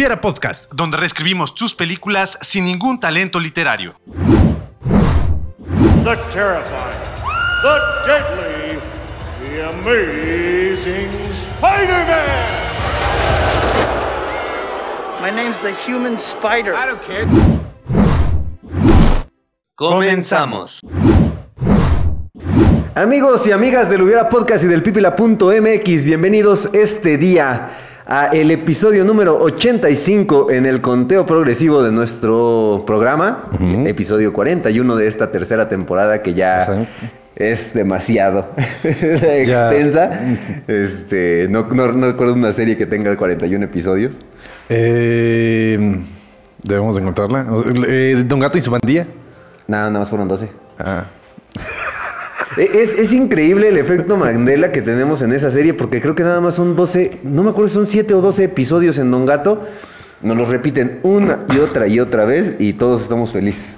Hubiera 0.00 0.18
Podcast, 0.22 0.72
donde 0.72 0.96
reescribimos 0.96 1.54
tus 1.54 1.74
películas 1.74 2.38
sin 2.40 2.64
ningún 2.64 2.98
talento 2.98 3.38
literario. 3.38 3.96
the 6.02 6.16
terrifying, 6.30 6.96
the 7.62 7.78
deadly, 8.06 8.80
the 9.42 9.68
amazing 9.68 11.10
Spider-Man! 11.30 12.72
My 15.20 15.30
name's 15.30 15.58
the 15.58 15.74
human 15.86 16.16
spider. 16.16 16.74
I 16.74 16.86
don't 16.86 17.02
care. 17.02 17.26
Comenzamos. 19.74 20.80
Amigos 22.94 23.46
y 23.46 23.52
amigas 23.52 23.90
del 23.90 24.00
Hubiera 24.00 24.30
Podcast 24.30 24.64
y 24.64 24.66
del 24.66 24.82
Pipila.mx, 24.82 26.04
bienvenidos 26.06 26.70
este 26.72 27.18
día 27.18 27.89
a 28.10 28.26
el 28.26 28.50
episodio 28.50 29.04
número 29.04 29.40
85 29.40 30.50
en 30.50 30.66
el 30.66 30.80
conteo 30.80 31.24
progresivo 31.24 31.80
de 31.80 31.92
nuestro 31.92 32.82
programa, 32.84 33.44
episodio 33.86 34.32
41 34.32 34.96
de 34.96 35.06
esta 35.06 35.30
tercera 35.30 35.68
temporada 35.68 36.20
que 36.20 36.34
ya 36.34 36.88
es 37.36 37.72
demasiado 37.72 38.48
extensa. 38.82 40.20
Este, 40.66 41.46
no, 41.48 41.68
no, 41.68 41.92
no 41.92 42.06
recuerdo 42.08 42.34
una 42.34 42.52
serie 42.52 42.76
que 42.76 42.84
tenga 42.84 43.16
41 43.16 43.64
episodios. 43.64 44.16
Eh, 44.68 46.00
debemos 46.64 46.98
encontrarla. 46.98 47.46
Eh, 47.86 48.24
Don 48.26 48.40
Gato 48.40 48.58
y 48.58 48.60
su 48.60 48.72
bandilla. 48.72 49.06
Nada, 49.68 49.86
nada 49.86 50.00
más 50.00 50.10
fueron 50.10 50.26
12. 50.26 50.48
Ah. 50.80 51.04
E, 52.56 52.62
Es, 52.82 52.98
es 52.98 53.12
increíble 53.12 53.68
el 53.68 53.76
efecto 53.76 54.16
Mandela 54.16 54.72
que 54.72 54.82
tenemos 54.82 55.22
en 55.22 55.32
esa 55.32 55.50
serie 55.50 55.74
porque 55.74 56.00
creo 56.00 56.14
que 56.14 56.22
nada 56.22 56.40
más 56.40 56.54
son 56.54 56.76
12, 56.76 57.18
no 57.22 57.42
me 57.42 57.50
acuerdo 57.50 57.68
si 57.68 57.74
son 57.74 57.86
7 57.86 58.14
o 58.14 58.20
12 58.20 58.44
episodios 58.44 58.98
en 58.98 59.10
Don 59.10 59.26
Gato. 59.26 59.62
Nos 60.22 60.36
los 60.36 60.48
repiten 60.48 60.98
una 61.02 61.40
y 61.54 61.58
otra 61.58 61.86
y 61.86 61.98
otra 62.00 62.24
vez 62.26 62.56
y 62.58 62.74
todos 62.74 63.00
estamos 63.02 63.32
felices. 63.32 63.76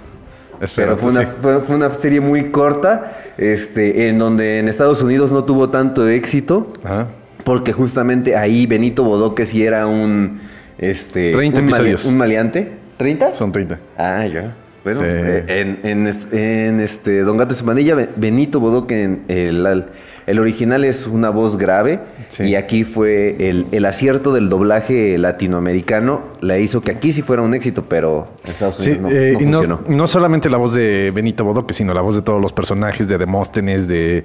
Espero, 0.60 0.96
Pero 0.96 0.98
fue 0.98 1.10
una, 1.10 1.20
sí. 1.22 1.26
fue, 1.40 1.60
fue 1.60 1.76
una 1.76 1.90
serie 1.94 2.20
muy 2.20 2.50
corta, 2.50 3.16
este, 3.36 4.08
en 4.08 4.18
donde 4.18 4.58
en 4.58 4.68
Estados 4.68 5.02
Unidos 5.02 5.30
no 5.32 5.44
tuvo 5.44 5.70
tanto 5.70 6.08
éxito, 6.08 6.68
Ajá. 6.84 7.08
porque 7.44 7.72
justamente 7.72 8.36
ahí 8.36 8.66
Benito 8.66 9.02
Bodoque 9.04 9.44
sí 9.46 9.64
era 9.64 9.86
un, 9.88 10.40
este, 10.78 11.32
30 11.32 11.58
un, 11.60 11.64
male- 11.66 11.76
episodios. 11.90 12.04
un 12.06 12.16
maleante. 12.16 12.68
¿30? 12.98 13.32
Son 13.32 13.50
30. 13.52 13.78
Ah, 13.98 14.24
ya. 14.26 14.54
Bueno, 14.84 15.00
Sí. 15.00 15.06
eh, 15.08 15.44
en, 15.48 15.78
en 15.88 16.06
est- 16.08 16.32
en 16.34 16.80
este 16.80 17.20
Don 17.22 17.36
Gato 17.36 17.52
y 17.52 17.56
su 17.56 17.64
pandilla, 17.64 17.94
Be- 17.94 18.08
Benito 18.16 18.58
Bodoque, 18.60 19.02
en 19.04 19.22
el, 19.28 19.64
al- 19.66 19.86
el 20.26 20.38
original 20.38 20.84
es 20.84 21.06
una 21.06 21.30
voz 21.30 21.56
grave 21.58 22.00
Sí. 22.30 22.44
y 22.44 22.54
aquí 22.56 22.84
fue 22.84 23.36
el, 23.48 23.66
el 23.72 23.84
acierto 23.84 24.32
del 24.32 24.48
doblaje 24.48 25.18
latinoamericano, 25.18 26.22
la 26.40 26.58
hizo 26.58 26.80
que 26.80 26.90
aquí 26.92 27.12
sí 27.12 27.22
fuera 27.22 27.42
un 27.42 27.54
éxito, 27.54 27.84
pero 27.88 28.28
en 28.44 28.50
Estados 28.50 28.76
Sí, 28.78 28.90
Unidos 28.92 29.10
no, 29.12 29.16
eh, 29.16 29.32
no 29.32 29.38
funcionó. 29.58 29.80
no 29.88 30.06
solamente 30.08 30.48
la 30.50 30.56
voz 30.58 30.74
de 30.74 31.12
Benito 31.14 31.44
Bodoque, 31.44 31.74
sino 31.74 31.92
la 31.94 32.00
voz 32.00 32.14
de 32.16 32.22
todos 32.22 32.40
los 32.40 32.52
personajes, 32.52 33.06
de 33.08 33.18
Demóstenes, 33.18 33.86
de 33.88 34.24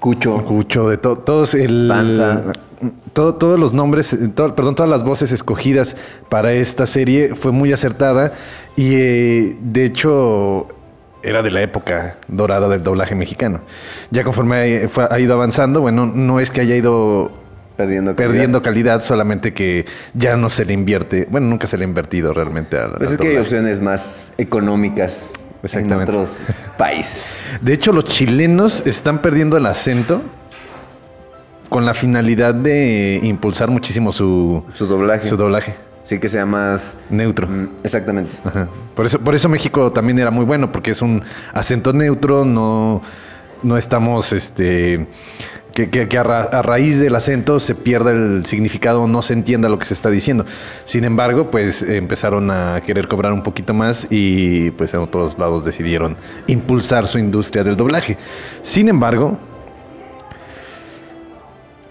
Cucho. 0.00 0.44
Cucho, 0.44 0.90
de 0.90 0.98
to- 0.98 1.16
todos 1.18 1.54
el 1.54 1.86
Panza. 1.88 2.52
todo- 3.14 3.34
todos 3.36 3.58
los 3.58 3.72
nombres, 3.72 4.12
eh, 4.12 4.28
to- 4.28 4.54
perdón, 4.54 4.74
todas 4.74 4.90
las 4.90 5.02
voces 5.02 5.32
escogidas 5.32 5.96
para 6.28 6.52
esta 6.52 6.84
serie 6.86 7.34
fue 7.34 7.50
muy 7.50 7.72
acertada 7.72 8.32
y 8.76 8.94
eh, 8.94 9.56
de 9.60 9.84
hecho 9.84 10.68
era 11.22 11.42
de 11.42 11.50
la 11.50 11.62
época 11.62 12.18
dorada 12.28 12.68
del 12.68 12.82
doblaje 12.84 13.14
mexicano. 13.14 13.60
Ya 14.10 14.22
conforme 14.22 14.84
ha, 14.84 14.88
fue- 14.88 15.08
ha 15.10 15.18
ido 15.18 15.34
avanzando, 15.34 15.80
bueno, 15.80 16.06
no 16.06 16.38
es 16.40 16.50
que 16.50 16.60
haya 16.60 16.76
ido 16.76 17.30
Perdiendo 17.76 18.14
calidad. 18.14 18.32
perdiendo 18.32 18.62
calidad, 18.62 19.02
solamente 19.02 19.52
que 19.52 19.84
ya 20.14 20.36
no 20.36 20.48
se 20.48 20.64
le 20.64 20.72
invierte, 20.72 21.26
bueno, 21.30 21.48
nunca 21.48 21.66
se 21.66 21.76
le 21.76 21.84
ha 21.84 21.88
invertido 21.88 22.32
realmente 22.32 22.78
a 22.78 22.90
Pues 22.92 23.10
es 23.10 23.18
que 23.18 23.28
hay 23.28 23.36
opciones 23.38 23.80
más 23.80 24.32
económicas 24.38 25.30
en 25.72 25.92
otros 25.92 26.36
países. 26.78 27.16
De 27.60 27.72
hecho, 27.72 27.92
los 27.92 28.04
chilenos 28.04 28.82
están 28.86 29.20
perdiendo 29.20 29.56
el 29.56 29.66
acento 29.66 30.22
con 31.68 31.84
la 31.84 31.92
finalidad 31.94 32.54
de 32.54 33.18
impulsar 33.22 33.68
muchísimo 33.68 34.12
su, 34.12 34.62
Su 34.72 34.86
doblaje. 34.86 35.28
su 35.28 35.36
doblaje 35.36 35.74
Sí 36.06 36.18
que 36.18 36.28
sea 36.28 36.46
más... 36.46 36.96
neutro. 37.10 37.46
mm, 37.46 37.68
Exactamente. 37.84 38.30
Ajá. 38.44 38.68
Por 38.94 39.04
eso, 39.06 39.18
por 39.18 39.34
eso 39.34 39.48
México 39.48 39.92
también 39.92 40.18
era 40.18 40.30
muy 40.30 40.44
bueno, 40.46 40.72
porque 40.72 40.92
es 40.92 41.02
un 41.02 41.22
acento 41.52 41.92
neutro, 41.92 42.44
no, 42.44 43.02
no 43.62 43.76
estamos, 43.76 44.32
este, 44.32 45.06
que, 45.74 45.90
que- 45.90 46.08
que 46.08 46.16
a, 46.16 46.22
ra- 46.22 46.44
a 46.44 46.62
raíz 46.62 46.98
del 47.00 47.14
acento 47.16 47.58
se 47.60 47.74
pierda 47.74 48.12
el 48.12 48.46
significado, 48.46 49.06
no 49.08 49.20
se 49.20 49.32
entienda 49.34 49.68
lo 49.68 49.78
que 49.80 49.84
se 49.84 49.94
está 49.94 50.08
diciendo. 50.08 50.46
Sin 50.84 51.04
embargo, 51.04 51.50
pues 51.50 51.82
empezaron 51.82 52.50
a 52.50 52.80
querer 52.86 53.08
cobrar 53.08 53.32
un 53.32 53.42
poquito 53.42 53.74
más 53.74 54.06
y 54.08 54.70
pues 54.70 54.94
en 54.94 55.00
otros 55.00 55.36
lados 55.38 55.64
decidieron 55.64 56.16
impulsar 56.46 57.08
su 57.08 57.18
industria 57.18 57.64
del 57.64 57.76
doblaje. 57.76 58.16
Sin 58.62 58.88
embargo, 58.88 59.38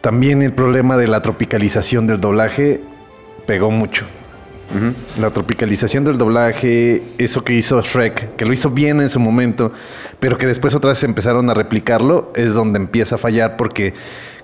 también 0.02 0.42
el 0.42 0.54
problema 0.54 0.98
de 0.98 1.08
la 1.08 1.22
tropicalización 1.22 2.08
del 2.08 2.20
doblaje 2.22 2.82
pegó 3.46 3.72
mucho. 3.72 4.06
La 5.22 5.30
tropicalización 5.30 6.04
del 6.04 6.18
doblaje, 6.18 7.02
eso 7.18 7.44
que 7.46 7.54
hizo 7.54 7.80
Shrek, 7.82 8.36
que 8.36 8.46
lo 8.46 8.52
hizo 8.52 8.72
bien 8.72 9.00
en 9.00 9.10
su 9.10 9.20
momento, 9.22 9.72
pero 10.20 10.38
que 10.38 10.48
después 10.48 10.76
otras 10.76 11.02
empezaron 11.04 11.50
a 11.50 11.54
replicarlo, 11.54 12.34
es 12.36 12.54
donde 12.56 12.78
empieza 12.80 13.16
a 13.16 13.18
fallar 13.18 13.56
porque 13.56 13.94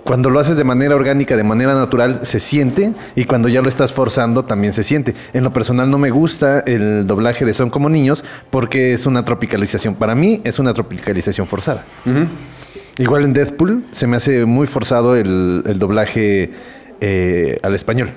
cuando 0.03 0.29
lo 0.29 0.39
haces 0.39 0.55
de 0.55 0.63
manera 0.63 0.95
orgánica, 0.95 1.35
de 1.35 1.43
manera 1.43 1.73
natural, 1.75 2.21
se 2.23 2.39
siente 2.39 2.93
y 3.15 3.25
cuando 3.25 3.49
ya 3.49 3.61
lo 3.61 3.67
estás 3.67 3.93
forzando 3.93 4.45
también 4.45 4.73
se 4.73 4.83
siente. 4.83 5.15
En 5.33 5.43
lo 5.43 5.51
personal 5.51 5.89
no 5.89 5.97
me 5.97 6.11
gusta 6.11 6.61
el 6.61 7.05
doblaje 7.05 7.43
de 7.43 7.53
Son 7.53 7.69
como 7.69 7.89
niños 7.89 8.23
porque 8.49 8.93
es 8.93 9.05
una 9.05 9.25
tropicalización. 9.25 9.95
Para 9.95 10.15
mí 10.15 10.39
es 10.43 10.59
una 10.59 10.73
tropicalización 10.73 11.47
forzada. 11.47 11.85
Igual 12.97 13.23
en 13.23 13.33
Deadpool 13.33 13.85
se 13.91 14.07
me 14.07 14.17
hace 14.17 14.45
muy 14.45 14.67
forzado 14.67 15.15
el, 15.15 15.63
el 15.65 15.77
doblaje 15.77 16.51
eh, 16.99 17.59
al 17.63 17.75
español. 17.75 18.09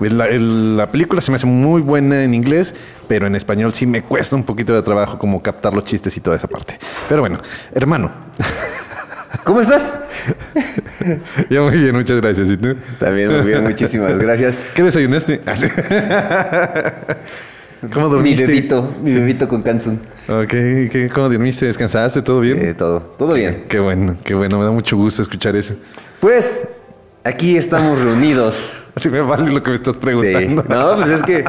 La, 0.00 0.26
el- 0.26 0.76
la 0.76 0.90
película 0.90 1.20
se 1.20 1.30
me 1.30 1.36
hace 1.36 1.46
muy 1.46 1.82
buena 1.82 2.22
en 2.24 2.32
inglés, 2.34 2.74
pero 3.08 3.26
en 3.26 3.34
español 3.34 3.72
sí 3.74 3.86
me 3.86 4.02
cuesta 4.02 4.34
un 4.36 4.44
poquito 4.44 4.72
de 4.72 4.82
trabajo 4.82 5.18
como 5.18 5.42
captar 5.42 5.74
los 5.74 5.84
chistes 5.84 6.16
y 6.16 6.20
toda 6.20 6.36
esa 6.36 6.48
parte. 6.48 6.78
Pero 7.08 7.20
bueno, 7.20 7.38
hermano, 7.74 8.10
¿Cómo 9.44 9.60
estás? 9.60 9.96
ya 11.48 11.62
muy 11.62 11.76
bien, 11.78 11.94
muchas 11.94 12.20
gracias. 12.20 12.48
¿Y 12.48 12.56
tú? 12.56 12.74
También 12.98 13.30
muy 13.32 13.42
bien, 13.46 13.62
muchísimas 13.62 14.18
gracias. 14.18 14.56
¿Qué 14.74 14.82
desayunaste? 14.82 15.40
Ah. 15.46 15.54
¿Cómo 17.92 18.06
Mi 18.08 18.12
dormiste? 18.12 18.46
bebito, 18.46 18.94
mi 19.02 19.14
bebito 19.14 19.48
con 19.48 19.62
Kansun. 19.62 20.00
Ok, 20.28 20.48
¿qué- 20.48 21.10
¿cómo 21.14 21.28
dormiste? 21.30 21.66
¿Descansaste? 21.66 22.20
¿Todo 22.22 22.40
bien? 22.40 22.58
Eh, 22.60 22.74
todo, 22.74 23.00
todo 23.18 23.34
bien. 23.34 23.64
Qué 23.68 23.78
bueno, 23.78 24.16
qué 24.22 24.34
bueno, 24.34 24.58
me 24.58 24.64
da 24.64 24.70
mucho 24.70 24.96
gusto 24.96 25.22
escuchar 25.22 25.56
eso. 25.56 25.74
Pues, 26.20 26.66
aquí 27.24 27.56
estamos 27.56 27.98
reunidos. 28.02 28.70
Así 28.94 29.08
me 29.08 29.20
vale 29.20 29.50
lo 29.50 29.62
que 29.62 29.70
me 29.70 29.76
estás 29.76 29.94
Sí. 29.94 30.00
preguntando. 30.00 30.64
No, 30.68 30.96
pues 30.96 31.08
es 31.10 31.22
que 31.22 31.44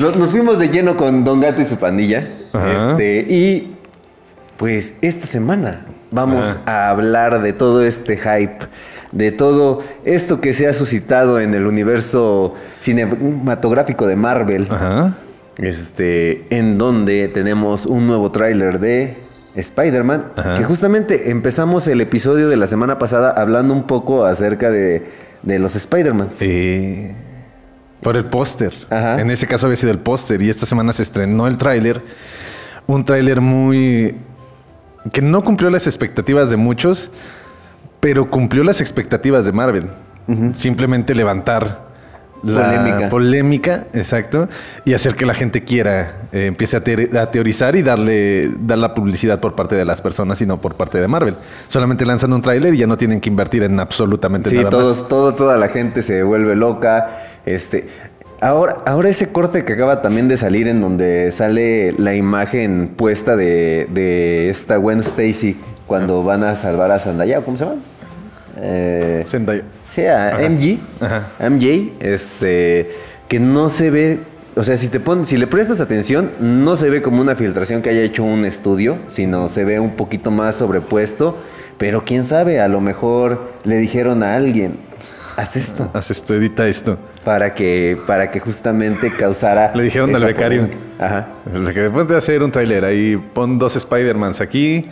nos, 0.00 0.16
nos 0.16 0.30
fuimos 0.30 0.58
de 0.58 0.68
lleno 0.68 0.96
con 0.96 1.24
Don 1.24 1.40
Gato 1.40 1.60
y 1.62 1.64
su 1.64 1.76
pandilla. 1.76 2.28
Ajá. 2.52 2.90
Este, 2.92 3.20
y 3.32 3.76
pues 4.56 4.94
esta 5.02 5.26
semana 5.26 5.86
vamos 6.10 6.58
Ajá. 6.64 6.86
a 6.86 6.90
hablar 6.90 7.42
de 7.42 7.52
todo 7.52 7.84
este 7.84 8.16
hype, 8.16 8.58
de 9.12 9.32
todo 9.32 9.82
esto 10.04 10.40
que 10.40 10.54
se 10.54 10.66
ha 10.66 10.72
suscitado 10.72 11.38
en 11.40 11.54
el 11.54 11.66
universo 11.66 12.54
cinematográfico 12.80 14.06
de 14.06 14.16
Marvel. 14.16 14.66
Ajá. 14.70 15.16
Este, 15.58 16.44
en 16.50 16.76
donde 16.78 17.28
tenemos 17.28 17.86
un 17.86 18.06
nuevo 18.06 18.30
tráiler 18.30 18.78
de 18.78 19.16
Spider-Man, 19.54 20.32
que 20.54 20.64
justamente 20.64 21.30
empezamos 21.30 21.88
el 21.88 22.02
episodio 22.02 22.50
de 22.50 22.58
la 22.58 22.66
semana 22.66 22.98
pasada 22.98 23.30
hablando 23.30 23.72
un 23.72 23.84
poco 23.86 24.26
acerca 24.26 24.70
de, 24.70 25.06
de 25.42 25.58
los 25.58 25.76
Spider-Man. 25.76 26.30
Sí. 26.36 27.10
Por 28.02 28.16
el 28.16 28.26
póster. 28.26 28.72
En 28.90 29.30
ese 29.30 29.46
caso 29.46 29.66
había 29.66 29.76
sido 29.76 29.92
el 29.92 29.98
póster. 29.98 30.42
Y 30.42 30.50
esta 30.50 30.66
semana 30.66 30.92
se 30.92 31.02
estrenó 31.02 31.46
el 31.46 31.58
tráiler. 31.58 32.02
Un 32.86 33.04
tráiler 33.04 33.40
muy... 33.40 34.16
que 35.12 35.22
no 35.22 35.42
cumplió 35.42 35.70
las 35.70 35.86
expectativas 35.86 36.50
de 36.50 36.56
muchos, 36.56 37.10
pero 38.00 38.30
cumplió 38.30 38.62
las 38.62 38.80
expectativas 38.80 39.44
de 39.44 39.52
Marvel. 39.52 39.88
Simplemente 40.54 41.14
levantar 41.14 41.85
la 42.42 42.62
Polémica. 42.76 43.08
polémica, 43.08 43.84
exacto, 43.92 44.48
y 44.84 44.94
hacer 44.94 45.14
que 45.16 45.26
la 45.26 45.34
gente 45.34 45.64
quiera, 45.64 46.22
eh, 46.32 46.46
empiece 46.46 46.76
a, 46.76 46.84
teori- 46.84 47.16
a 47.16 47.30
teorizar 47.30 47.74
y 47.76 47.82
darle 47.82 48.50
dar 48.60 48.78
la 48.78 48.94
publicidad 48.94 49.40
por 49.40 49.54
parte 49.54 49.74
de 49.74 49.84
las 49.84 50.00
personas 50.02 50.40
y 50.40 50.46
no 50.46 50.60
por 50.60 50.74
parte 50.74 51.00
de 51.00 51.08
Marvel. 51.08 51.34
Solamente 51.68 52.04
lanzan 52.06 52.32
un 52.32 52.42
tráiler 52.42 52.74
y 52.74 52.78
ya 52.78 52.86
no 52.86 52.96
tienen 52.96 53.20
que 53.20 53.28
invertir 53.28 53.62
en 53.64 53.80
absolutamente 53.80 54.50
Sí, 54.50 54.56
nada 54.56 54.70
todos, 54.70 54.98
más. 55.00 55.08
todo, 55.08 55.34
toda 55.34 55.56
la 55.56 55.68
gente 55.68 56.02
se 56.02 56.22
vuelve 56.22 56.54
loca. 56.56 57.10
Este, 57.46 57.88
ahora, 58.40 58.76
ahora 58.86 59.08
ese 59.08 59.28
corte 59.28 59.64
que 59.64 59.72
acaba 59.72 60.02
también 60.02 60.28
de 60.28 60.36
salir 60.36 60.68
en 60.68 60.80
donde 60.80 61.32
sale 61.32 61.92
la 61.98 62.14
imagen 62.14 62.92
puesta 62.96 63.34
de, 63.36 63.86
de 63.92 64.50
esta 64.50 64.76
Gwen 64.76 65.00
Stacy 65.00 65.56
cuando 65.86 66.22
van 66.24 66.42
a 66.44 66.56
salvar 66.56 66.90
a 66.90 66.98
Zendaya, 66.98 67.40
¿cómo 67.42 67.56
se 67.56 67.64
llama? 67.64 67.76
Eh, 68.56 69.22
Zendaya. 69.26 69.62
Sí, 69.94 70.04
a 70.06 70.28
Ajá. 70.36 70.48
MG, 70.48 70.78
Ajá. 71.00 71.28
MJ, 71.48 71.92
este, 72.00 72.90
que 73.28 73.40
no 73.40 73.68
se 73.68 73.90
ve, 73.90 74.18
o 74.54 74.62
sea, 74.64 74.76
si 74.76 74.88
te 74.88 75.00
pones, 75.00 75.28
si 75.28 75.36
le 75.36 75.46
prestas 75.46 75.80
atención, 75.80 76.30
no 76.40 76.76
se 76.76 76.90
ve 76.90 77.02
como 77.02 77.20
una 77.20 77.34
filtración 77.34 77.82
que 77.82 77.90
haya 77.90 78.02
hecho 78.02 78.22
un 78.24 78.44
estudio, 78.44 78.98
sino 79.08 79.48
se 79.48 79.64
ve 79.64 79.80
un 79.80 79.96
poquito 79.96 80.30
más 80.30 80.56
sobrepuesto, 80.56 81.38
pero 81.78 82.04
quién 82.04 82.24
sabe, 82.24 82.60
a 82.60 82.68
lo 82.68 82.80
mejor 82.80 83.52
le 83.64 83.76
dijeron 83.76 84.22
a 84.22 84.34
alguien, 84.36 84.76
haz 85.36 85.56
esto, 85.56 85.90
Haz 85.92 86.10
esto, 86.10 86.34
edita 86.34 86.66
esto. 86.68 86.98
para 87.24 87.52
que, 87.54 87.98
para 88.06 88.30
que 88.30 88.40
justamente 88.40 89.10
causara... 89.10 89.72
Le 89.74 89.82
dijeron 89.82 90.14
al 90.14 90.24
becario. 90.24 90.68
Ajá. 90.98 91.26
Sea, 91.64 91.74
que 91.74 91.80
después 91.80 92.08
de 92.08 92.16
hacer 92.16 92.42
un 92.42 92.50
tráiler 92.50 92.84
ahí, 92.84 93.16
pon 93.34 93.58
dos 93.58 93.76
Spider-Mans 93.76 94.40
aquí, 94.40 94.86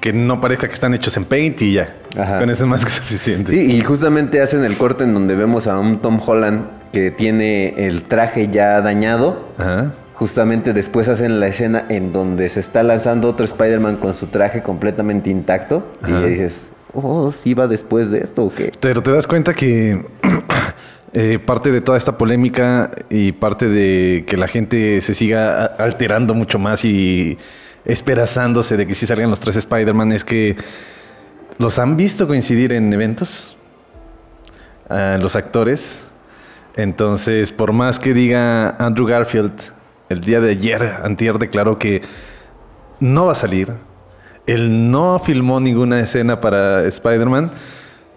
que 0.00 0.12
no 0.12 0.40
parezca 0.40 0.68
que 0.68 0.74
están 0.74 0.94
hechos 0.94 1.16
en 1.16 1.24
Paint 1.24 1.60
y 1.62 1.72
ya. 1.74 1.96
Ajá. 2.18 2.38
Con 2.38 2.50
eso 2.50 2.64
es 2.64 2.68
más 2.68 2.84
que 2.84 2.90
suficiente. 2.90 3.50
Sí, 3.50 3.76
y 3.76 3.80
justamente 3.80 4.40
hacen 4.40 4.64
el 4.64 4.76
corte 4.76 5.04
en 5.04 5.14
donde 5.14 5.34
vemos 5.34 5.66
a 5.66 5.78
un 5.78 5.98
Tom 5.98 6.20
Holland 6.24 6.66
que 6.92 7.10
tiene 7.10 7.86
el 7.86 8.02
traje 8.04 8.48
ya 8.48 8.80
dañado. 8.80 9.48
Ajá. 9.58 9.92
Justamente 10.14 10.72
después 10.72 11.08
hacen 11.08 11.40
la 11.40 11.48
escena 11.48 11.86
en 11.88 12.12
donde 12.12 12.48
se 12.48 12.60
está 12.60 12.84
lanzando 12.84 13.28
otro 13.28 13.44
Spider-Man 13.44 13.96
con 13.96 14.14
su 14.14 14.28
traje 14.28 14.62
completamente 14.62 15.28
intacto. 15.30 15.92
Y 16.02 16.12
Ajá. 16.12 16.20
ya 16.20 16.26
dices, 16.26 16.66
oh, 16.92 17.32
¿sí 17.32 17.54
va 17.54 17.66
después 17.66 18.10
de 18.10 18.20
esto 18.20 18.44
o 18.44 18.50
qué? 18.52 18.72
Pero 18.80 19.02
te 19.02 19.10
das 19.10 19.26
cuenta 19.26 19.54
que 19.54 20.04
eh, 21.12 21.38
parte 21.44 21.72
de 21.72 21.80
toda 21.80 21.98
esta 21.98 22.16
polémica 22.16 22.90
y 23.10 23.32
parte 23.32 23.68
de 23.68 24.24
que 24.26 24.36
la 24.36 24.48
gente 24.48 25.00
se 25.00 25.14
siga 25.14 25.64
alterando 25.64 26.34
mucho 26.34 26.58
más 26.58 26.84
y 26.84 27.38
esperazándose 27.84 28.76
de 28.76 28.86
que 28.86 28.94
sí 28.94 29.06
salgan 29.06 29.30
los 29.30 29.40
tres 29.40 29.56
Spider-Man 29.56 30.12
es 30.12 30.24
que 30.24 30.56
los 31.58 31.78
han 31.78 31.96
visto 31.96 32.26
coincidir 32.26 32.72
en 32.72 32.92
eventos, 32.92 33.56
a 34.88 35.18
los 35.18 35.36
actores. 35.36 36.00
Entonces, 36.76 37.52
por 37.52 37.72
más 37.72 38.00
que 38.00 38.14
diga 38.14 38.70
Andrew 38.78 39.06
Garfield, 39.06 39.52
el 40.08 40.20
día 40.20 40.40
de 40.40 40.50
ayer, 40.50 40.82
antier 41.02 41.38
declaró 41.38 41.78
que 41.78 42.02
no 43.00 43.26
va 43.26 43.32
a 43.32 43.36
salir. 43.36 43.72
Él 44.46 44.90
no 44.90 45.18
filmó 45.18 45.60
ninguna 45.60 46.00
escena 46.00 46.40
para 46.40 46.84
Spider-Man. 46.84 47.50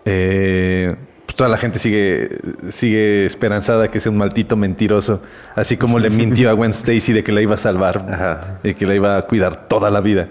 Eh, 0.05 0.95
toda 1.37 1.49
la 1.49 1.57
gente 1.57 1.77
sigue, 1.77 2.39
sigue 2.71 3.27
esperanzada 3.27 3.89
que 3.89 3.99
sea 4.01 4.11
un 4.11 4.17
maldito 4.17 4.57
mentiroso. 4.57 5.21
Así 5.55 5.77
como 5.77 5.99
le 5.99 6.09
mintió 6.09 6.49
a 6.49 6.53
Gwen 6.53 6.71
Stacy 6.71 7.13
de 7.13 7.23
que 7.23 7.31
la 7.31 7.41
iba 7.41 7.53
a 7.53 7.57
salvar 7.57 8.05
Ajá. 8.11 8.59
y 8.63 8.73
que 8.73 8.85
la 8.85 8.95
iba 8.95 9.17
a 9.17 9.21
cuidar 9.21 9.67
toda 9.67 9.89
la 9.91 10.01
vida. 10.01 10.27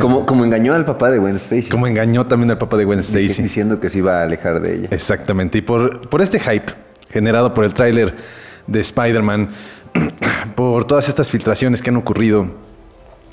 Como, 0.00 0.24
como 0.24 0.44
engañó 0.46 0.72
al 0.74 0.86
papá 0.86 1.10
de 1.10 1.18
Gwen 1.18 1.36
Stacy. 1.36 1.68
Como 1.68 1.86
engañó 1.86 2.26
también 2.26 2.50
al 2.50 2.56
papá 2.56 2.78
de 2.78 2.86
Gwen 2.86 3.00
Stacy. 3.00 3.42
Diciendo 3.42 3.78
que 3.78 3.90
se 3.90 3.98
iba 3.98 4.20
a 4.20 4.22
alejar 4.22 4.60
de 4.62 4.74
ella. 4.74 4.88
Exactamente. 4.90 5.58
Y 5.58 5.60
por, 5.60 6.08
por 6.08 6.22
este 6.22 6.40
hype 6.40 6.72
generado 7.10 7.52
por 7.52 7.66
el 7.66 7.74
tráiler 7.74 8.16
de 8.66 8.80
Spider-Man, 8.80 9.50
por 10.56 10.86
todas 10.86 11.10
estas 11.10 11.30
filtraciones 11.30 11.82
que 11.82 11.90
han 11.90 11.96
ocurrido, 11.98 12.48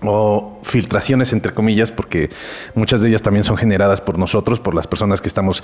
o 0.02 0.60
filtraciones 0.64 1.34
entre 1.34 1.54
comillas, 1.54 1.92
porque 1.92 2.30
muchas 2.74 3.02
de 3.02 3.10
ellas 3.10 3.22
también 3.22 3.44
son 3.44 3.58
generadas 3.58 4.02
por 4.02 4.18
nosotros, 4.18 4.60
por 4.60 4.74
las 4.74 4.88
personas 4.88 5.22
que 5.22 5.28
estamos 5.28 5.64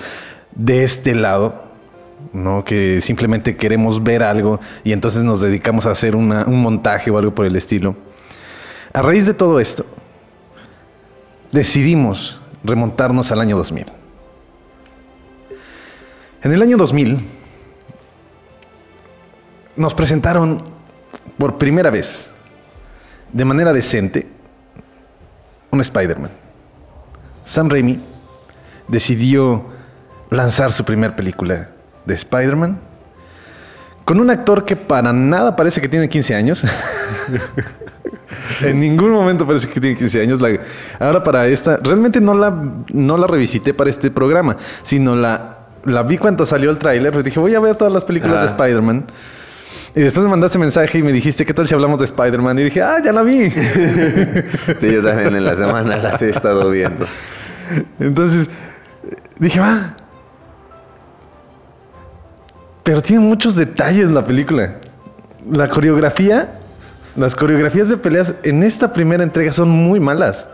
de 0.56 0.82
este 0.82 1.14
lado, 1.14 1.62
¿no? 2.32 2.64
Que 2.64 3.00
simplemente 3.00 3.56
queremos 3.56 4.02
ver 4.02 4.22
algo 4.22 4.58
y 4.82 4.92
entonces 4.92 5.22
nos 5.22 5.40
dedicamos 5.40 5.86
a 5.86 5.92
hacer 5.92 6.16
un 6.16 6.60
montaje 6.60 7.10
o 7.10 7.18
algo 7.18 7.34
por 7.34 7.46
el 7.46 7.54
estilo. 7.54 7.94
A 8.92 9.02
raíz 9.02 9.26
de 9.26 9.34
todo 9.34 9.60
esto, 9.60 9.84
decidimos 11.52 12.40
remontarnos 12.64 13.30
al 13.30 13.40
año 13.40 13.56
2000. 13.56 13.86
En 16.42 16.52
el 16.52 16.62
año 16.62 16.76
2000 16.76 17.18
nos 19.76 19.94
presentaron 19.94 20.58
por 21.36 21.58
primera 21.58 21.90
vez, 21.90 22.30
de 23.32 23.44
manera 23.44 23.72
decente, 23.72 24.26
un 25.70 25.80
Spider-Man. 25.80 26.30
Sam 27.44 27.68
Raimi 27.68 28.00
decidió 28.88 29.75
lanzar 30.30 30.72
su 30.72 30.84
primera 30.84 31.14
película 31.16 31.68
de 32.04 32.14
Spider-Man 32.14 32.78
con 34.04 34.20
un 34.20 34.30
actor 34.30 34.64
que 34.64 34.76
para 34.76 35.12
nada 35.12 35.56
parece 35.56 35.80
que 35.80 35.88
tiene 35.88 36.08
15 36.08 36.34
años. 36.34 36.64
en 38.62 38.78
ningún 38.78 39.10
momento 39.10 39.46
parece 39.46 39.68
que 39.68 39.80
tiene 39.80 39.96
15 39.96 40.22
años. 40.22 40.40
La- 40.40 40.58
ahora 41.00 41.22
para 41.22 41.46
esta, 41.48 41.76
realmente 41.78 42.20
no 42.20 42.34
la, 42.34 42.54
no 42.92 43.16
la 43.18 43.26
revisité 43.26 43.74
para 43.74 43.90
este 43.90 44.10
programa, 44.12 44.56
sino 44.84 45.16
la, 45.16 45.58
la 45.84 46.02
vi 46.04 46.18
cuando 46.18 46.46
salió 46.46 46.70
el 46.70 46.78
tráiler. 46.78 47.12
pues 47.12 47.24
Dije, 47.24 47.40
voy 47.40 47.54
a 47.54 47.60
ver 47.60 47.74
todas 47.74 47.92
las 47.92 48.04
películas 48.04 48.40
de. 48.42 48.46
Spider-Man. 48.46 49.06
Y 49.96 50.00
después 50.02 50.22
me 50.24 50.30
mandaste 50.30 50.58
mensaje 50.58 50.98
y 50.98 51.02
me 51.02 51.10
dijiste, 51.10 51.44
¿qué 51.46 51.54
tal 51.54 51.66
si 51.66 51.74
hablamos 51.74 51.98
de 51.98 52.04
Spider-Man? 52.04 52.58
Y 52.58 52.64
dije, 52.64 52.82
ah, 52.82 52.98
ya 53.02 53.12
la 53.12 53.22
vi. 53.22 53.50
Sí, 54.80 54.92
yo 54.92 55.02
también 55.02 55.34
en 55.34 55.44
la 55.44 55.54
semana 55.54 55.96
las 55.96 56.20
he 56.20 56.28
estado 56.30 56.70
viendo. 56.70 57.06
Entonces, 57.98 58.48
dije, 59.38 59.58
va. 59.58 59.94
Pero 62.86 63.02
tiene 63.02 63.22
muchos 63.22 63.54
detalles 63.56 64.08
la 64.10 64.24
película. 64.24 64.76
La 65.50 65.68
coreografía, 65.68 66.52
las 67.16 67.34
coreografías 67.34 67.88
de 67.88 67.96
peleas 67.98 68.34
en 68.44 68.62
esta 68.62 68.92
primera 68.92 69.22
entrega 69.24 69.52
son 69.52 69.68
muy 69.68 70.00
malas. 70.00 70.48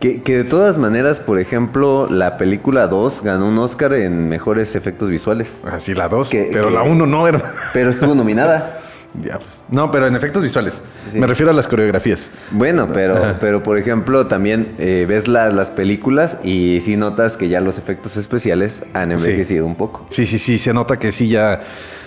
Que, 0.00 0.22
que 0.22 0.38
de 0.38 0.44
todas 0.44 0.76
maneras, 0.76 1.20
por 1.20 1.38
ejemplo, 1.38 2.06
la 2.10 2.36
película 2.38 2.86
2 2.86 3.22
ganó 3.22 3.48
un 3.48 3.58
Oscar 3.58 3.92
en 3.94 4.28
mejores 4.28 4.74
efectos 4.74 5.08
visuales. 5.10 5.48
Así 5.70 5.94
la 5.94 6.08
2, 6.08 6.28
Que- 6.30 6.48
pero 6.52 6.68
que- 6.68 6.74
la 6.74 6.82
1 6.82 7.06
no 7.06 7.28
era. 7.28 7.42
Pero 7.72 7.90
estuvo 7.90 8.14
nominada. 8.14 8.80
Diablos. 9.22 9.62
No, 9.70 9.90
pero 9.90 10.06
en 10.06 10.14
efectos 10.16 10.42
visuales. 10.42 10.82
Sí. 11.12 11.18
Me 11.18 11.26
refiero 11.26 11.50
a 11.50 11.54
las 11.54 11.66
coreografías. 11.68 12.30
Bueno, 12.50 12.88
pero, 12.92 13.16
Ajá. 13.16 13.36
pero 13.40 13.62
por 13.62 13.78
ejemplo, 13.78 14.26
también 14.26 14.74
eh, 14.78 15.06
ves 15.08 15.26
la- 15.28 15.50
las 15.50 15.70
películas 15.70 16.36
y 16.44 16.80
sí 16.82 16.96
notas 16.96 17.36
que 17.36 17.48
ya 17.48 17.60
los 17.60 17.78
efectos 17.78 18.16
especiales 18.16 18.82
han 18.94 19.12
envejecido 19.12 19.64
un 19.66 19.74
poco. 19.76 20.06
Sí, 20.10 20.26
sí, 20.26 20.38
sí, 20.38 20.58
se 20.58 20.72
nota 20.74 20.98
que 20.98 21.12
sí, 21.12 21.28
ya, 21.28 21.60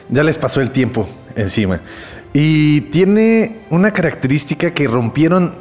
ya 0.10 0.24
les 0.24 0.38
pasó 0.38 0.62
el 0.62 0.72
tiempo 0.72 1.10
encima. 1.36 1.80
Y 2.34 2.82
tiene 2.92 3.62
una 3.72 3.92
característica 3.92 4.72
que 4.74 4.88
rompieron 4.88 5.56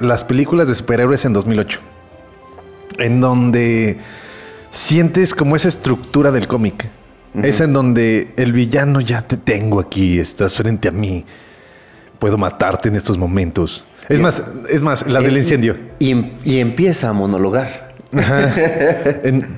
las 0.00 0.24
películas 0.24 0.66
de 0.66 0.74
superhéroes 0.74 1.24
en 1.24 1.32
2008, 1.34 1.78
en 2.98 3.20
donde 3.20 3.98
sientes 4.70 5.34
como 5.34 5.54
esa 5.54 5.68
estructura 5.68 6.32
del 6.32 6.48
cómic. 6.48 6.88
Es 7.42 7.60
en 7.60 7.72
donde 7.72 8.28
el 8.36 8.52
villano 8.52 9.00
ya 9.00 9.22
te 9.22 9.36
tengo 9.36 9.80
aquí, 9.80 10.18
estás 10.20 10.56
frente 10.56 10.88
a 10.88 10.92
mí, 10.92 11.24
puedo 12.18 12.38
matarte 12.38 12.88
en 12.88 12.96
estos 12.96 13.18
momentos. 13.18 13.84
Es 14.08 14.20
más, 14.20 14.42
es 14.68 14.82
más, 14.82 15.06
la 15.06 15.20
del 15.20 15.36
incendio. 15.36 15.76
Y, 15.98 16.10
em- 16.10 16.30
y 16.44 16.58
empieza 16.60 17.08
a 17.08 17.12
monologar. 17.12 17.94
En, 19.24 19.48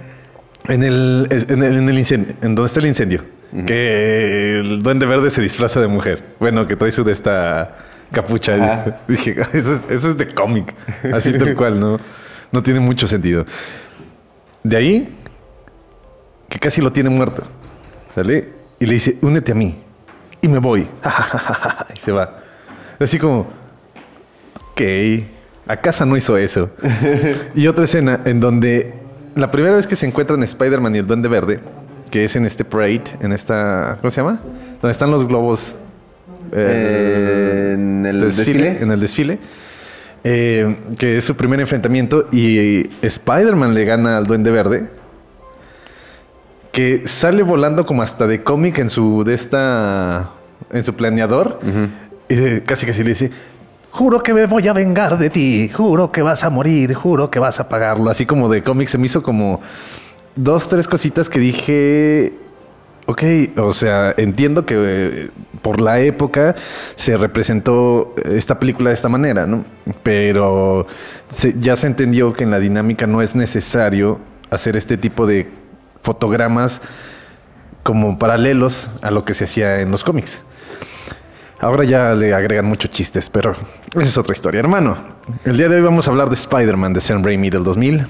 en 0.69 0.83
el, 0.83 1.29
en, 1.31 1.63
el, 1.63 1.77
en 1.77 1.89
el 1.89 1.99
incendio, 1.99 2.35
en 2.43 2.55
donde 2.55 2.67
está 2.67 2.81
el 2.81 2.87
incendio, 2.87 3.23
que 3.67 4.61
el 4.61 4.83
duende 4.83 5.07
verde 5.07 5.31
se 5.31 5.41
disfraza 5.43 5.81
de 5.81 5.87
mujer. 5.89 6.25
Bueno, 6.41 6.67
que 6.67 6.75
trae 6.77 6.91
su 6.91 7.05
de 7.05 7.13
esta 7.13 7.77
capucha. 8.11 8.97
Dije, 9.09 9.37
"Ah, 9.43 9.49
eso 9.53 9.75
es, 9.75 9.85
eso 9.91 10.11
es 10.11 10.17
de 10.17 10.27
cómic. 10.29 10.75
Así 11.13 11.33
tal 11.39 11.55
cual, 11.55 11.79
¿no? 11.79 12.01
No 12.51 12.63
tiene 12.63 12.81
mucho 12.81 13.07
sentido. 13.07 13.45
De 14.65 14.77
ahí, 14.77 15.15
que 16.49 16.59
casi 16.59 16.81
lo 16.81 16.91
tiene 16.91 17.11
muerto. 17.11 17.47
¿Sale? 18.17 18.49
Y 18.81 18.87
le 18.87 18.95
dice, 18.95 19.19
únete 19.21 19.53
a 19.53 19.55
mí. 19.55 19.75
Y 20.41 20.49
me 20.49 20.59
voy. 20.59 20.89
y 21.95 21.99
se 21.99 22.13
va. 22.13 22.39
Así 22.99 23.19
como, 23.19 23.41
ok, 24.71 24.81
a 25.67 25.77
casa 25.77 26.07
no 26.07 26.17
hizo 26.17 26.35
eso. 26.39 26.71
y 27.55 27.67
otra 27.67 27.85
escena 27.85 28.23
en 28.25 28.41
donde 28.41 28.95
la 29.35 29.51
primera 29.51 29.77
vez 29.77 29.87
que 29.87 29.97
se 29.97 30.07
encuentran 30.07 30.43
Spider-Man 30.43 30.95
y 30.95 30.99
el 31.01 31.07
Duende 31.07 31.29
Verde, 31.29 31.61
que 32.11 32.25
es 32.25 32.35
en 32.37 32.47
este 32.47 32.65
parade, 32.65 33.05
en 33.21 33.33
esta, 33.33 33.99
¿cómo 34.01 34.09
se 34.09 34.23
llama? 34.23 34.41
Donde 34.81 34.93
están 34.93 35.11
los 35.11 35.29
globos. 35.29 35.77
Eh, 36.53 37.73
en 37.75 38.07
el 38.07 38.21
desfile. 38.23 38.79
En 38.81 38.91
el 38.93 38.99
desfile. 38.99 39.39
eh, 40.25 40.75
que 40.99 41.19
es 41.19 41.25
su 41.27 41.37
primer 41.37 41.61
enfrentamiento 41.61 42.29
y 42.33 42.89
Spider-Man 43.03 43.75
le 43.75 43.85
gana 43.85 44.17
al 44.17 44.27
Duende 44.27 44.51
Verde. 44.51 44.96
Que 46.77 47.09
sale 47.09 47.43
volando 47.43 47.87
como 47.87 48.03
hasta 48.03 48.27
de 48.27 48.43
cómic 48.43 48.79
en 48.79 48.91
su 48.91 49.25
de 49.25 49.33
esta 49.35 50.31
en 50.71 50.85
su 50.85 50.93
planeador. 50.95 51.59
Y 52.29 52.61
casi 52.61 52.85
casi 52.85 53.03
le 53.03 53.11
dice, 53.11 53.31
juro 53.93 54.21
que 54.23 54.35
me 54.35 54.45
voy 54.45 54.69
a 54.69 54.73
vengar 54.75 55.17
de 55.17 55.31
ti, 55.31 55.71
juro 55.73 56.13
que 56.13 56.21
vas 56.21 56.45
a 56.45 56.51
morir, 56.51 56.93
juro 56.93 57.31
que 57.31 57.39
vas 57.39 57.61
a 57.61 57.69
pagarlo. 57.71 58.11
Así 58.11 58.27
como 58.27 58.51
de 58.51 58.63
cómic 58.63 58.89
se 58.89 58.99
me 58.99 59.07
hizo 59.07 59.23
como 59.23 59.63
dos, 60.35 60.69
tres 60.69 60.87
cositas 60.87 61.31
que 61.31 61.39
dije, 61.39 62.35
ok, 63.07 63.23
o 63.57 63.73
sea, 63.73 64.13
entiendo 64.19 64.67
que 64.67 64.75
eh, 64.77 65.31
por 65.63 65.81
la 65.81 66.01
época 66.01 66.57
se 66.97 67.17
representó 67.17 68.15
esta 68.25 68.59
película 68.59 68.91
de 68.91 68.95
esta 68.95 69.09
manera, 69.09 69.47
¿no? 69.47 69.65
Pero 70.03 70.87
se- 71.29 71.55
ya 71.59 71.75
se 71.77 71.87
entendió 71.87 72.35
que 72.35 72.45
en 72.45 72.51
la 72.51 72.59
dinámica 72.59 73.07
no 73.07 73.23
es 73.23 73.35
necesario 73.35 74.19
hacer 74.51 74.77
este 74.77 74.99
tipo 74.99 75.27
de 75.27 75.49
fotogramas 76.03 76.83
como 77.83 78.19
paralelos 78.19 78.89
a 79.03 79.11
lo 79.11 79.25
que 79.25 79.35
se 79.35 79.45
hacía 79.45 79.81
en 79.81 79.91
los 79.91 80.03
cómics. 80.03 80.43
Ahora 81.59 81.85
ya 81.85 82.15
le 82.15 82.35
agregan 82.35 82.67
muchos 82.67 82.91
chistes, 82.91 83.31
pero 83.31 83.57
esa 83.93 84.03
es 84.03 84.19
otra 84.19 84.33
historia, 84.35 84.61
hermano. 84.61 84.97
El 85.45 85.57
día 85.57 85.69
de 85.69 85.77
hoy 85.77 85.83
vamos 85.83 86.07
a 86.07 86.11
hablar 86.11 86.29
de 86.29 86.35
Spider-Man 86.35 86.93
de 86.93 87.01
Sam 87.01 87.25
Raimi 87.25 87.49
del 87.49 87.65
2000. 87.65 88.07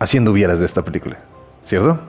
Haciendo 0.00 0.32
hubieras 0.32 0.58
de 0.58 0.66
esta 0.66 0.82
película, 0.82 1.18
¿cierto? 1.64 2.00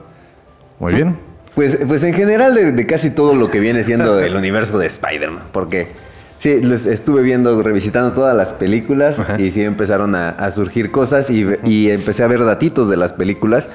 Muy 0.80 0.94
bien. 0.94 1.18
Pues, 1.54 1.78
pues 1.86 2.02
en 2.02 2.12
general 2.12 2.54
de, 2.54 2.72
de 2.72 2.86
casi 2.86 3.10
todo 3.10 3.34
lo 3.34 3.50
que 3.50 3.60
viene 3.60 3.84
siendo 3.84 4.18
el 4.18 4.34
universo 4.34 4.78
de 4.78 4.86
Spider-Man, 4.86 5.44
porque 5.52 5.92
sí, 6.40 6.60
les 6.60 6.86
estuve 6.86 7.22
viendo, 7.22 7.62
revisitando 7.62 8.12
todas 8.12 8.36
las 8.36 8.52
películas 8.52 9.18
Ajá. 9.18 9.40
y 9.40 9.50
sí 9.50 9.62
empezaron 9.62 10.14
a, 10.14 10.30
a 10.30 10.50
surgir 10.50 10.90
cosas 10.90 11.30
y, 11.30 11.46
y 11.64 11.90
empecé 11.90 12.22
a 12.22 12.26
ver 12.26 12.44
datitos 12.44 12.88
de 12.88 12.96
las 12.96 13.12
películas 13.12 13.68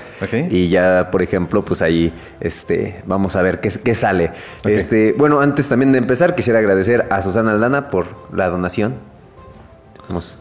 y 0.50 0.70
ya, 0.70 1.10
por 1.12 1.22
ejemplo, 1.22 1.63
pues 1.65 1.82
ahí 1.82 2.13
este, 2.39 3.01
vamos 3.06 3.36
a 3.36 3.41
ver 3.41 3.60
qué, 3.60 3.70
qué 3.70 3.96
sale. 3.96 4.32
Este, 4.65 5.13
bueno, 5.18 5.39
antes 5.41 5.68
también 5.68 5.91
de 5.91 5.98
empezar, 5.98 6.36
quisiera 6.36 6.60
agradecer 6.60 7.08
a 7.10 7.22
Susana 7.22 7.51
Aldana 7.51 7.89
por 7.89 8.08
la 8.34 8.50
donación. 8.50 8.96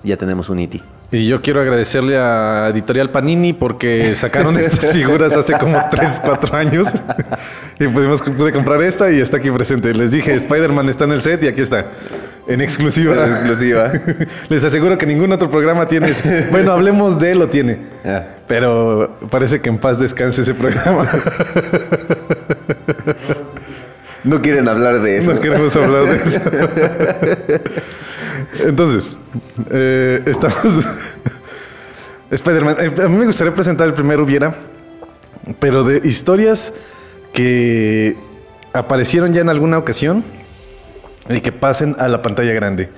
Ya 0.02 0.16
tenemos 0.16 0.48
un 0.50 0.58
ITI. 0.58 0.82
Y 1.12 1.26
yo 1.26 1.42
quiero 1.42 1.60
agradecerle 1.60 2.16
a 2.16 2.68
Editorial 2.70 3.10
Panini 3.10 3.52
porque 3.52 4.14
sacaron 4.14 4.56
estas 4.60 4.92
figuras 4.92 5.32
hace 5.34 5.54
como 5.54 5.82
3, 5.90 6.20
4 6.24 6.56
años. 6.56 6.86
y 7.80 7.88
pudimos, 7.88 8.22
pude 8.22 8.52
comprar 8.52 8.80
esta 8.82 9.10
y 9.10 9.20
está 9.20 9.38
aquí 9.38 9.50
presente. 9.50 9.92
Les 9.92 10.12
dije, 10.12 10.34
Spider-Man 10.34 10.88
está 10.88 11.04
en 11.04 11.12
el 11.12 11.22
set 11.22 11.42
y 11.42 11.48
aquí 11.48 11.62
está. 11.62 11.86
En 12.46 12.60
exclusiva. 12.60 13.26
En 13.26 13.32
exclusiva. 13.32 13.92
Les 14.48 14.62
aseguro 14.62 14.96
que 14.98 15.06
ningún 15.06 15.32
otro 15.32 15.50
programa 15.50 15.86
tiene. 15.86 16.12
Bueno, 16.50 16.72
hablemos 16.72 17.18
de 17.20 17.34
lo 17.34 17.48
tiene. 17.48 17.78
Ah. 18.04 18.24
Pero 18.46 19.18
parece 19.30 19.60
que 19.60 19.68
en 19.68 19.78
paz 19.78 19.98
descanse 19.98 20.42
ese 20.42 20.54
programa. 20.54 21.08
No 24.24 24.40
quieren 24.42 24.68
hablar 24.68 25.00
de 25.00 25.18
eso. 25.18 25.34
No 25.34 25.40
queremos 25.40 25.74
hablar 25.76 26.04
de 26.06 26.16
eso. 26.16 26.40
Entonces, 28.60 29.16
eh, 29.70 30.22
estamos. 30.26 30.56
Spider-Man. 32.30 32.76
eh, 32.78 33.02
a 33.04 33.08
mí 33.08 33.16
me 33.16 33.26
gustaría 33.26 33.52
presentar 33.54 33.88
el 33.88 33.94
primero, 33.94 34.22
hubiera, 34.22 34.54
pero 35.58 35.82
de 35.82 36.06
historias 36.08 36.72
que 37.32 38.16
aparecieron 38.72 39.32
ya 39.32 39.40
en 39.40 39.48
alguna 39.48 39.78
ocasión 39.78 40.22
y 41.28 41.40
que 41.40 41.50
pasen 41.50 41.96
a 41.98 42.06
la 42.08 42.22
pantalla 42.22 42.52
grande. 42.52 42.88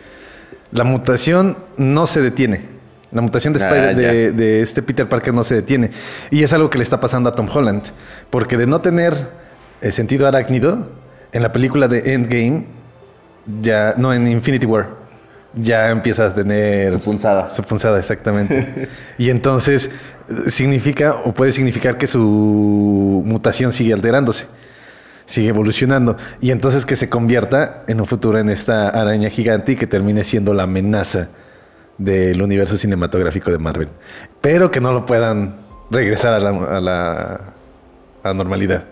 La 0.71 0.85
mutación 0.85 1.57
no 1.77 2.07
se 2.07 2.21
detiene. 2.21 2.73
La 3.11 3.21
mutación 3.21 3.53
de, 3.53 3.65
Ah, 3.65 3.73
de, 3.95 4.33
de 4.33 4.63
este 4.63 4.83
Peter 4.83 5.07
Parker 5.09 5.35
no 5.35 5.45
se 5.45 5.55
detiene. 5.55 5.91
Y 6.31 6.43
es 6.43 6.53
algo 6.53 6.71
que 6.71 6.79
le 6.79 6.85
está 6.85 6.99
pasando 6.99 7.29
a 7.29 7.33
Tom 7.33 7.47
Holland. 7.53 7.85
Porque 8.31 8.57
de 8.57 8.67
no 8.67 8.81
tener 8.81 9.29
eh, 9.83 9.93
sentido 9.93 10.27
arácnido, 10.27 10.89
en 11.33 11.43
la 11.43 11.53
película 11.53 11.89
de 11.89 12.15
Endgame, 12.15 12.67
ya, 13.61 13.95
no, 13.97 14.13
en 14.13 14.29
Infinity 14.29 14.67
War, 14.67 14.89
ya 15.55 15.91
empiezas 15.91 16.33
a 16.33 16.35
tener... 16.35 16.93
Su 16.93 17.01
punzada. 17.01 17.51
Su 17.51 17.63
punzada, 17.63 17.99
exactamente. 17.99 18.89
y 19.19 19.31
entonces 19.31 19.91
significa, 20.47 21.15
o 21.25 21.33
puede 21.33 21.53
significar 21.53 21.97
que 21.97 22.07
su 22.07 23.23
mutación 23.27 23.73
sigue 23.73 23.93
alterándose, 23.93 24.47
sigue 25.27 25.49
evolucionando. 25.49 26.17
Y 26.41 26.51
entonces 26.51 26.87
que 26.87 26.97
se 26.97 27.09
convierta 27.09 27.83
en 27.87 28.01
un 28.01 28.07
futuro 28.07 28.39
en 28.39 28.49
esta 28.49 28.89
araña 28.89 29.31
gigante 29.31 29.73
y 29.73 29.77
que 29.77 29.87
termine 29.87 30.25
siendo 30.25 30.55
la 30.55 30.65
amenaza 30.65 31.29
del 31.99 32.41
universo 32.43 32.77
cinematográfico 32.77 33.51
de 33.51 33.59
Marvel. 33.59 33.89
Pero 34.41 34.71
que 34.71 34.81
no 34.81 34.93
lo 34.93 35.07
puedan 35.07 35.57
regresar 35.91 36.35
a 36.35 36.39
la, 36.41 36.51
a 36.51 36.81
la, 36.81 37.41
a 38.23 38.29
la 38.29 38.35
normalidad. 38.35 38.85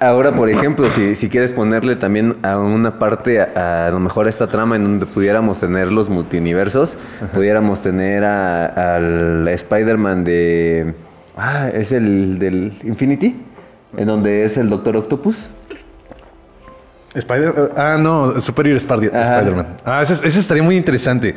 Ahora, 0.00 0.32
por 0.32 0.48
ejemplo, 0.48 0.88
si, 0.90 1.14
si 1.14 1.28
quieres 1.28 1.52
ponerle 1.52 1.96
también 1.96 2.36
a 2.42 2.58
una 2.58 2.98
parte, 2.98 3.40
a, 3.40 3.86
a 3.86 3.90
lo 3.90 4.00
mejor 4.00 4.26
a 4.26 4.30
esta 4.30 4.46
trama 4.48 4.76
en 4.76 4.84
donde 4.84 5.06
pudiéramos 5.06 5.60
tener 5.60 5.90
los 5.92 6.08
multiversos, 6.08 6.96
pudiéramos 7.32 7.82
tener 7.82 8.24
a- 8.24 8.96
al 8.96 9.48
Spider-Man 9.48 10.24
de... 10.24 10.94
Ah, 11.36 11.68
es 11.72 11.90
el 11.92 12.38
del 12.38 12.72
Infinity, 12.84 13.34
en 13.96 14.06
donde 14.06 14.44
es 14.44 14.56
el 14.56 14.70
Doctor 14.70 14.96
Octopus. 14.96 15.48
Spider 17.14 17.72
ah, 17.76 17.96
no, 17.98 18.40
Superior. 18.40 18.76
Spider-Man. 18.76 19.66
ah, 19.84 20.02
ese, 20.02 20.14
ese 20.26 20.40
estaría 20.40 20.62
muy 20.62 20.76
interesante. 20.76 21.36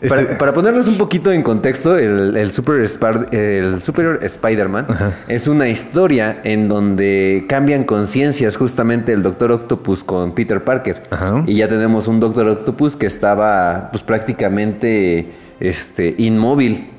Este- 0.00 0.08
Para, 0.08 0.38
para 0.38 0.52
ponerlos 0.54 0.86
un 0.88 0.98
poquito 0.98 1.32
en 1.32 1.42
contexto, 1.42 1.96
el, 1.98 2.36
el 2.36 2.52
Super 2.52 2.82
Spar- 2.84 3.28
el 3.32 3.82
Superior 3.82 4.18
Spider-Man 4.22 4.86
es 5.28 5.48
una 5.48 5.68
historia 5.68 6.40
en 6.44 6.68
donde 6.68 7.44
cambian 7.48 7.84
conciencias 7.84 8.56
justamente 8.56 9.12
el 9.12 9.22
Doctor 9.22 9.52
Octopus 9.52 10.04
con 10.04 10.34
Peter 10.34 10.62
Parker. 10.62 11.02
Ajá. 11.10 11.42
Y 11.46 11.54
ya 11.56 11.68
tenemos 11.68 12.08
un 12.08 12.20
Doctor 12.20 12.46
Octopus 12.48 12.96
que 12.96 13.06
estaba 13.06 13.88
pues 13.90 14.02
prácticamente 14.02 15.32
este, 15.60 16.14
inmóvil 16.18 16.90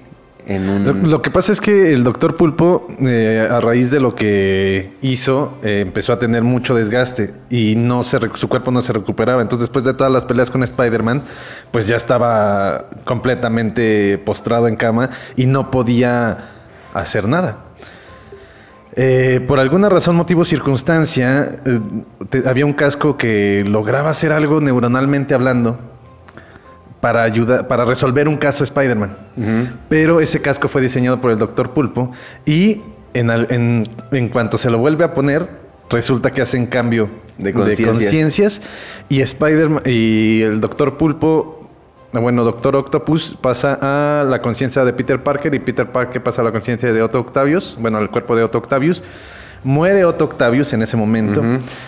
Lo, 0.47 1.21
que 1.21 1.29
pasa 1.29 1.51
es 1.51 1.59
que 1.59 1.91
el 1.91 2.05
doctor 2.05 2.37
Pulpo, 2.37 2.87
eh, 3.01 3.45
a 3.51 3.59
raíz 3.59 3.91
de 3.91 3.99
lo 3.99 4.15
que 4.15 4.93
hizo, 5.01 5.57
eh, 5.61 5.81
empezó 5.81 6.13
a 6.13 6.19
tener 6.19 6.43
mucho 6.43 6.73
desgaste 6.73 7.33
y 7.49 7.75
no 7.75 8.01
su 8.05 8.47
cuerpo 8.47 8.71
no 8.71 8.81
se 8.81 8.93
recuperaba. 8.93 9.41
Entonces, 9.41 9.67
después 9.67 9.83
de 9.83 9.93
todas 9.93 10.11
las 10.11 10.23
peleas 10.23 10.49
con 10.49 10.63
Spider-Man, 10.63 11.23
pues 11.71 11.85
ya 11.85 11.97
estaba 11.97 12.85
completamente 13.03 14.17
postrado 14.19 14.69
en 14.69 14.77
cama 14.77 15.09
y 15.35 15.47
no 15.47 15.69
podía 15.69 16.37
hacer 16.93 17.27
nada. 17.27 17.57
Eh, 18.95 19.43
por 19.45 19.59
alguna 19.59 19.89
razón, 19.89 20.15
motivo, 20.15 20.45
circunstancia, 20.45 21.59
había 22.45 22.65
un 22.65 22.73
casco 22.73 23.17
que 23.17 23.65
lograba 23.67 24.11
hacer 24.11 24.31
algo 24.31 24.61
neuronalmente 24.61 25.33
hablando 25.33 25.77
para 27.01 27.23
ayudar, 27.23 27.67
para 27.67 27.85
resolver 27.85 28.27
un 28.27 28.37
caso 28.37 28.63
Spider-Man. 28.63 29.15
Pero 29.89 30.19
ese 30.21 30.41
casco 30.41 30.67
fue 30.67 30.81
diseñado 30.81 31.21
por 31.21 31.31
el 31.31 31.37
Doctor 31.37 31.71
Pulpo 31.71 32.11
y 32.45 32.81
en, 33.13 33.29
en- 33.29 33.83
en 34.11 34.29
cuanto 34.29 34.57
se 34.57 34.69
lo 34.69 34.77
vuelve 34.79 35.03
a 35.03 35.13
poner, 35.13 35.47
resulta 35.89 36.31
que 36.31 36.41
hacen 36.41 36.65
cambio 36.65 37.09
De 37.37 37.53
conciencias. 37.93 38.61
y 39.09 39.21
Spider-Man 39.21 39.83
y 39.85 40.41
el 40.41 40.59
Doctor 40.59 40.97
Pulpo, 40.97 41.69
bueno, 42.13 42.43
Doctor 42.43 42.75
Octopus 42.75 43.37
pasa 43.39 43.77
a 43.81 44.23
la 44.23 44.41
conciencia 44.41 44.83
de 44.83 44.91
Peter 44.93 45.21
Parker 45.21 45.53
y 45.53 45.59
Peter 45.59 45.85
Parker 45.87 46.23
pasa 46.23 46.41
a 46.41 46.45
la 46.45 46.51
conciencia 46.51 46.91
de 46.91 47.01
Otto 47.03 47.19
Octavius, 47.19 47.77
bueno, 47.79 47.99
al 47.99 48.09
cuerpo 48.09 48.35
de 48.35 48.43
Otto 48.43 48.57
Octavius. 48.57 49.03
Muere 49.63 50.03
Otto 50.05 50.25
Octavius 50.25 50.73
en 50.73 50.81
ese 50.81 50.95
momento. 50.97 51.43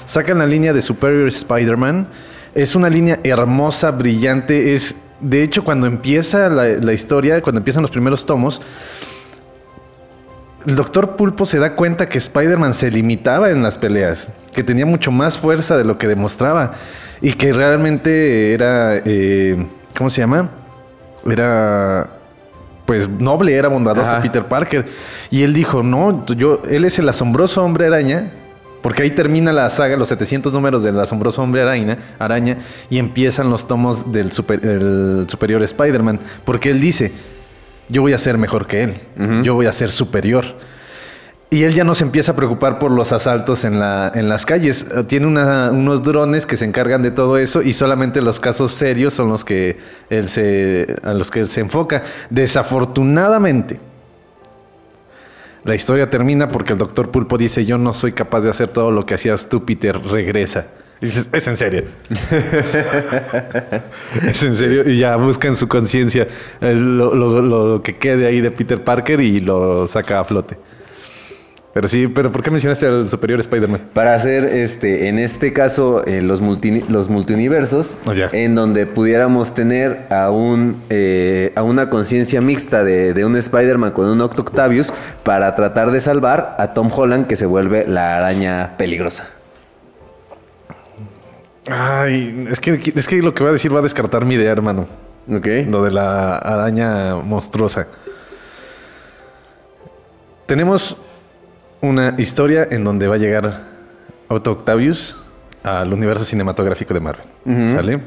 Sacan 0.06 0.38
la 0.39 0.46
línea 0.46 0.74
de 0.74 0.82
Superior 0.82 1.28
Spider-Man. 1.28 2.08
Es 2.53 2.75
una 2.75 2.89
línea 2.89 3.20
hermosa, 3.24 3.91
brillante. 3.91 4.74
Es, 4.74 4.96
de 5.20 5.44
hecho, 5.44 5.63
cuando 5.63 5.88
empieza 5.88 6.50
la, 6.50 6.68
la 6.68 6.94
historia, 6.94 7.41
cuando 7.41 7.60
empiezan 7.60 7.82
los 7.82 7.91
primeros 7.91 8.25
tomos, 8.25 8.62
el 10.65 10.75
doctor 10.75 11.15
Pulpo 11.15 11.46
se 11.46 11.58
da 11.58 11.75
cuenta 11.75 12.10
que 12.10 12.18
Spider-Man 12.18 12.74
se 12.74 12.91
limitaba 12.91 13.50
en 13.50 13.63
las 13.63 13.77
peleas, 13.77 14.27
que 14.53 14.63
tenía 14.63 14.86
mucho 14.86 15.12
más 15.12 15.39
fuerza 15.39 15.77
de 15.77 15.86
lo 15.86 15.98
que 15.98 16.08
demostraba 16.08 16.74
y 17.22 17.34
que 17.34 17.53
realmente 17.53 18.53
era, 18.53 18.98
eh, 19.06 19.65
¿cómo 19.98 20.10
se 20.10 20.22
llama? 20.22 20.50
Era, 21.25 22.10
pues, 22.86 23.08
noble, 23.08 23.56
era 23.56 23.70
bondadoso 23.70 24.12
Ajá. 24.12 24.22
Peter 24.22 24.46
Parker. 24.46 24.86
Y 25.29 25.44
él 25.44 25.53
dijo, 25.53 25.82
no, 25.82 26.25
yo, 26.25 26.62
él 26.70 26.86
es 26.86 27.00
el 27.00 27.08
asombroso 27.08 27.63
hombre 27.63 27.88
araña, 27.88 28.32
porque 28.81 29.03
ahí 29.03 29.12
termina 29.12 29.51
la 29.53 29.69
saga, 29.69 29.98
los 29.98 30.07
700 30.09 30.51
números 30.53 30.83
del 30.83 31.00
asombroso 31.00 31.41
hombre 31.41 31.62
araña, 31.62 31.98
araña 32.19 32.57
y 32.89 32.98
empiezan 32.98 33.50
los 33.50 33.67
tomos 33.67 34.12
del 34.12 34.31
super- 34.31 34.65
el 34.65 35.25
superior 35.29 35.62
Spider-Man, 35.63 36.19
porque 36.45 36.71
él 36.71 36.79
dice, 36.81 37.12
yo 37.89 38.01
voy 38.01 38.13
a 38.13 38.17
ser 38.17 38.38
mejor 38.38 38.67
que 38.67 38.83
él, 38.83 38.93
yo 39.43 39.53
voy 39.55 39.65
a 39.65 39.74
ser 39.74 39.91
superior. 39.91 40.45
Y 41.51 41.63
él 41.63 41.74
ya 41.74 41.83
no 41.83 41.95
se 41.95 42.03
empieza 42.03 42.33
a 42.33 42.36
preocupar 42.36 42.77
por 42.77 42.91
los 42.91 43.12
asaltos 43.12 43.63
en, 43.63 43.79
la, 43.79 44.12
en 44.13 44.29
las 44.29 44.45
calles. 44.45 44.86
Eh, 44.95 45.03
Tiene 45.05 45.25
una- 45.25 45.71
unos 45.71 46.03
drones 46.03 46.45
que 46.45 46.57
se 46.57 46.65
encargan 46.65 47.01
de 47.01 47.09
todo 47.09 47.39
eso 47.39 47.63
y 47.63 47.74
solamente 47.74 48.21
los 48.21 48.39
casos 48.39 48.75
serios 48.75 49.15
son 49.15 49.29
los 49.29 49.43
que 49.43 49.79
él 50.12 50.29
se, 50.29 50.95
a 51.01 51.12
los 51.15 51.31
que 51.31 51.39
él 51.39 51.50
se 51.50 51.62
enfoca. 51.62 52.03
Desafortunadamente, 52.29 53.79
la 55.63 55.75
historia 55.75 56.10
termina 56.10 56.50
porque 56.50 56.74
el 56.74 56.80
doctor 56.80 57.12
Pulpo 57.12 57.38
dice, 57.38 57.66
yo 57.66 57.78
no 57.78 57.94
soy 57.94 58.12
capaz 58.13 58.42
de 58.42 58.50
hacer 58.50 58.70
todo 58.70 58.92
lo 58.92 59.06
que 59.06 59.13
hacías 59.16 59.50
tú, 59.50 59.66
Peter, 59.66 60.00
regresa. 60.01 60.68
Y 61.01 61.06
dices, 61.06 61.30
es 61.32 61.48
en 61.48 61.58
serio. 61.58 61.84
es 64.28 64.44
en 64.44 64.56
serio. 64.56 64.89
Y 64.89 65.00
ya 65.00 65.16
busca 65.18 65.48
en 65.48 65.56
su 65.56 65.68
conciencia 65.68 66.28
eh, 66.62 66.74
lo, 66.75 67.13
lo- 67.16 67.42
lo 67.42 67.82
que 67.82 67.98
quede 67.98 68.28
ahí 68.28 68.42
de 68.42 68.51
Peter 68.51 68.84
Parker 68.84 69.20
y 69.22 69.39
lo 69.39 69.88
saca 69.88 70.20
a 70.20 70.24
flote. 70.25 70.58
Pero 71.72 71.88
sí, 71.88 72.08
pero 72.08 72.32
¿por 72.32 72.42
qué 72.42 72.50
mencionaste 72.50 72.88
al 72.88 73.08
superior 73.10 73.40
Spider-Man? 73.40 73.82
Para 73.94 74.16
hacer, 74.16 74.44
este, 74.44 75.08
en 75.08 75.20
este 75.20 75.54
caso, 75.54 76.04
eh, 76.08 76.22
los, 76.24 76.42
multi- 76.42 76.84
los 76.90 77.10
multiuniversos, 77.10 77.96
Oh, 78.08 78.12
en 78.32 78.56
donde 78.56 78.88
pudiéramos 78.88 79.54
tener 79.54 80.08
a, 80.10 80.32
un, 80.32 80.82
eh, 80.90 81.54
a 81.56 81.62
una 81.62 81.92
conciencia 81.92 82.42
mixta 82.42 82.84
de, 82.84 83.14
de 83.14 83.24
un 83.24 83.36
Spider-Man 83.36 83.92
con 83.92 84.08
un 84.08 84.20
Octo 84.20 84.42
Octavius 84.42 84.92
para 85.24 85.54
tratar 85.56 85.92
de 85.92 86.02
salvar 86.02 86.56
a 86.58 86.74
Tom 86.74 86.90
Holland 86.92 87.28
que 87.28 87.36
se 87.36 87.46
vuelve 87.46 87.86
la 87.88 88.18
araña 88.18 88.76
peligrosa. 88.78 89.30
Ay, 91.70 92.48
es 92.50 92.60
que, 92.60 92.82
es 92.96 93.08
que 93.08 93.22
lo 93.22 93.36
que 93.36 93.44
voy 93.44 93.52
a 93.52 93.54
decir 93.54 93.74
va 93.74 93.80
a 93.80 93.84
descartar 93.84 94.26
mi 94.26 94.34
idea, 94.34 94.52
hermano. 94.52 94.88
¿Ok? 95.32 95.46
Lo 95.70 95.84
de 95.84 95.92
la 95.92 96.38
araña 96.38 97.16
monstruosa. 97.18 97.86
Tenemos 100.48 100.98
una 101.81 102.15
historia 102.17 102.67
en 102.69 102.83
donde 102.83 103.07
va 103.07 103.15
a 103.15 103.17
llegar 103.17 103.63
Otto 104.27 104.51
Octavius 104.51 105.15
al 105.63 105.91
universo 105.91 106.25
cinematográfico 106.25 106.93
de 106.93 107.00
Marvel. 107.00 107.25
¿Sale? 107.45 108.01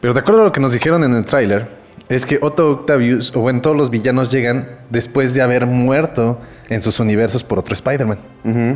Pero 0.00 0.14
de 0.14 0.20
acuerdo 0.20 0.42
a 0.42 0.44
lo 0.44 0.52
que 0.52 0.60
nos 0.60 0.72
dijeron 0.72 1.04
en 1.04 1.14
el 1.14 1.24
tráiler, 1.24 1.68
es 2.08 2.26
que 2.26 2.38
Otto 2.40 2.70
Octavius, 2.70 3.34
o 3.34 3.40
bueno, 3.40 3.60
todos 3.60 3.76
los 3.76 3.90
villanos 3.90 4.30
llegan 4.30 4.68
después 4.90 5.32
de 5.32 5.42
haber 5.42 5.66
muerto 5.66 6.40
en 6.68 6.82
sus 6.82 7.00
universos 7.00 7.44
por 7.44 7.58
otro 7.58 7.74
Spider-Man. 7.74 8.18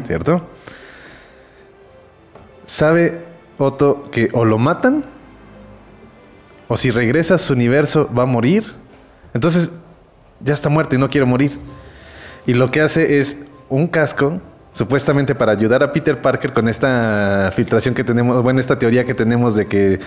¿Cierto? 0.07 0.43
Sabe 2.67 3.21
Otto 3.59 4.09
que 4.11 4.31
o 4.33 4.45
lo 4.45 4.59
matan 4.59 5.03
o 6.69 6.77
si 6.77 6.91
regresa 6.91 7.35
a 7.35 7.39
su 7.39 7.55
universo 7.55 8.09
va 8.17 8.23
a 8.23 8.27
morir. 8.27 8.65
Entonces 9.35 9.73
ya 10.41 10.55
está 10.55 10.69
muerto 10.69 10.95
y 10.95 10.99
no 10.99 11.11
quiere 11.11 11.25
morir. 11.27 11.59
Y 12.47 12.55
lo 12.55 12.71
que 12.71 12.81
hace 12.81 13.19
es 13.19 13.37
un 13.69 13.87
casco, 13.87 14.41
supuestamente 14.73 15.35
para 15.35 15.53
ayudar 15.53 15.83
a 15.83 15.93
Peter 15.93 16.21
Parker 16.21 16.53
con 16.53 16.69
esta 16.69 17.51
filtración 17.55 17.95
que 17.95 18.05
tenemos, 18.05 18.43
bueno, 18.43 18.61
esta 18.61 18.79
teoría 18.79 19.05
que 19.05 19.15
tenemos 19.15 19.55
de 19.55 19.67
que 19.67 19.99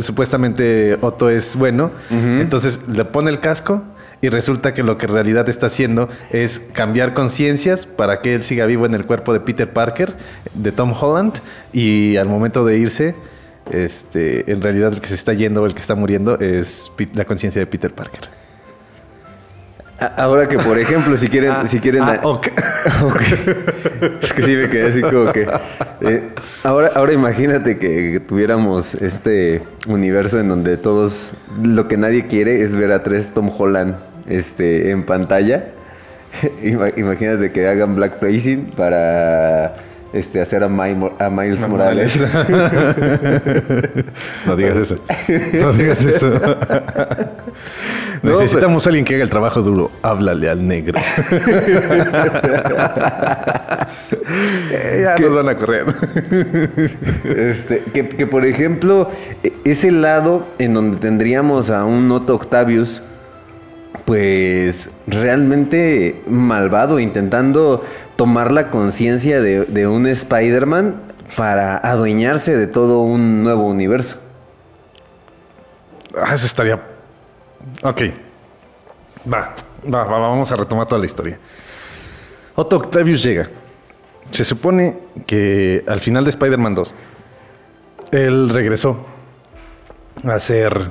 supuestamente 0.00 0.98
Otto 1.00 1.30
es 1.30 1.54
bueno. 1.56 1.90
Entonces 2.10 2.80
le 2.88 3.04
pone 3.04 3.30
el 3.30 3.40
casco 3.40 3.82
y 4.20 4.28
resulta 4.28 4.74
que 4.74 4.82
lo 4.82 4.98
que 4.98 5.06
en 5.06 5.12
realidad 5.12 5.48
está 5.48 5.66
haciendo 5.66 6.08
es 6.30 6.60
cambiar 6.72 7.14
conciencias 7.14 7.86
para 7.86 8.20
que 8.20 8.34
él 8.34 8.42
siga 8.42 8.66
vivo 8.66 8.86
en 8.86 8.94
el 8.94 9.06
cuerpo 9.06 9.32
de 9.32 9.40
Peter 9.40 9.72
Parker, 9.72 10.16
de 10.54 10.72
Tom 10.72 10.92
Holland, 11.00 11.34
y 11.72 12.16
al 12.16 12.28
momento 12.28 12.64
de 12.64 12.78
irse, 12.78 13.14
este, 13.70 14.50
en 14.50 14.60
realidad 14.60 14.92
el 14.92 15.00
que 15.00 15.08
se 15.08 15.14
está 15.14 15.34
yendo 15.34 15.62
o 15.62 15.66
el 15.66 15.74
que 15.74 15.80
está 15.80 15.94
muriendo 15.94 16.38
es 16.40 16.90
la 17.14 17.24
conciencia 17.24 17.60
de 17.60 17.66
Peter 17.66 17.94
Parker. 17.94 18.37
Ahora 20.16 20.48
que, 20.48 20.58
por 20.58 20.78
ejemplo, 20.78 21.16
si 21.16 21.28
quieren... 21.28 21.66
si 21.68 21.80
quieren 21.80 22.02
Ah. 22.02 22.20
Es 24.22 24.32
que 24.32 24.42
sí 24.42 24.54
me 24.54 24.68
quedé 24.68 24.88
así 24.90 25.02
como 25.02 25.32
que. 25.32 25.48
eh, 26.02 26.22
ahora, 26.62 26.92
ahora 26.94 27.12
imagínate 27.12 27.78
que, 27.78 28.20
tuviéramos 28.20 28.94
este 28.94 29.62
universo 29.88 30.38
en 30.38 30.48
donde 30.48 30.76
todos. 30.76 31.30
Lo 31.62 31.88
que 31.88 31.96
nadie 31.96 32.26
quiere 32.28 32.62
es 32.62 32.76
ver 32.76 32.92
a 32.92 33.02
tres 33.02 33.32
Tom 33.34 33.50
Holland 33.56 33.96
este, 34.28 34.90
en 34.90 35.04
pantalla. 35.04 35.64
Ima- 36.62 36.92
imagínate 36.96 37.50
que 37.50 37.66
hagan 37.66 37.96
blackfacing 37.96 38.72
para 38.76 39.74
este, 40.12 40.40
hacer 40.40 40.62
a, 40.62 40.66
a 40.66 41.30
Miles 41.30 41.68
Morales. 41.68 42.18
No 44.46 44.56
digas 44.56 44.76
eso. 44.78 44.98
No 45.60 45.72
digas 45.72 46.04
eso. 46.04 46.32
No, 48.22 48.32
Necesitamos 48.32 48.84
a 48.84 48.88
alguien 48.90 49.04
que 49.04 49.14
haga 49.14 49.22
el 49.22 49.30
trabajo 49.30 49.62
duro. 49.62 49.92
Háblale 50.02 50.50
al 50.50 50.66
negro. 50.66 50.98
Eh, 54.70 55.00
ya 55.02 55.16
nos 55.18 55.34
van 55.34 55.48
a 55.48 55.56
correr. 55.56 55.86
Este, 57.24 57.82
que, 57.94 58.08
que, 58.08 58.26
por 58.26 58.44
ejemplo, 58.44 59.10
e- 59.42 59.52
ese 59.64 59.90
lado 59.90 60.46
en 60.58 60.74
donde 60.74 60.98
tendríamos 60.98 61.70
a 61.70 61.84
un 61.84 62.10
Otto 62.12 62.34
Octavius, 62.34 63.00
pues 64.04 64.90
realmente 65.06 66.20
malvado, 66.28 66.98
intentando 67.00 67.82
tomar 68.18 68.50
la 68.50 68.68
conciencia 68.68 69.40
de, 69.40 69.86
un 69.86 70.08
Spider-Man 70.08 71.00
para 71.36 71.76
adueñarse 71.76 72.56
de 72.56 72.66
todo 72.66 73.02
un 73.02 73.44
nuevo 73.44 73.64
universo. 73.64 74.16
Ah, 76.20 76.34
eso 76.34 76.46
estaría. 76.46 76.82
Ok. 77.84 78.02
Va, 79.32 79.54
va, 79.84 80.02
va, 80.02 80.18
vamos 80.18 80.50
a 80.50 80.56
retomar 80.56 80.88
toda 80.88 80.98
la 80.98 81.06
historia. 81.06 81.38
Otto 82.56 82.78
Octavius 82.78 83.22
llega. 83.22 83.48
Se 84.32 84.44
supone 84.44 84.98
que 85.24 85.84
al 85.86 86.00
final 86.00 86.24
de 86.24 86.30
Spider-Man 86.30 86.74
2, 86.74 86.94
él 88.10 88.48
regresó 88.48 89.06
a 90.24 90.40
ser, 90.40 90.90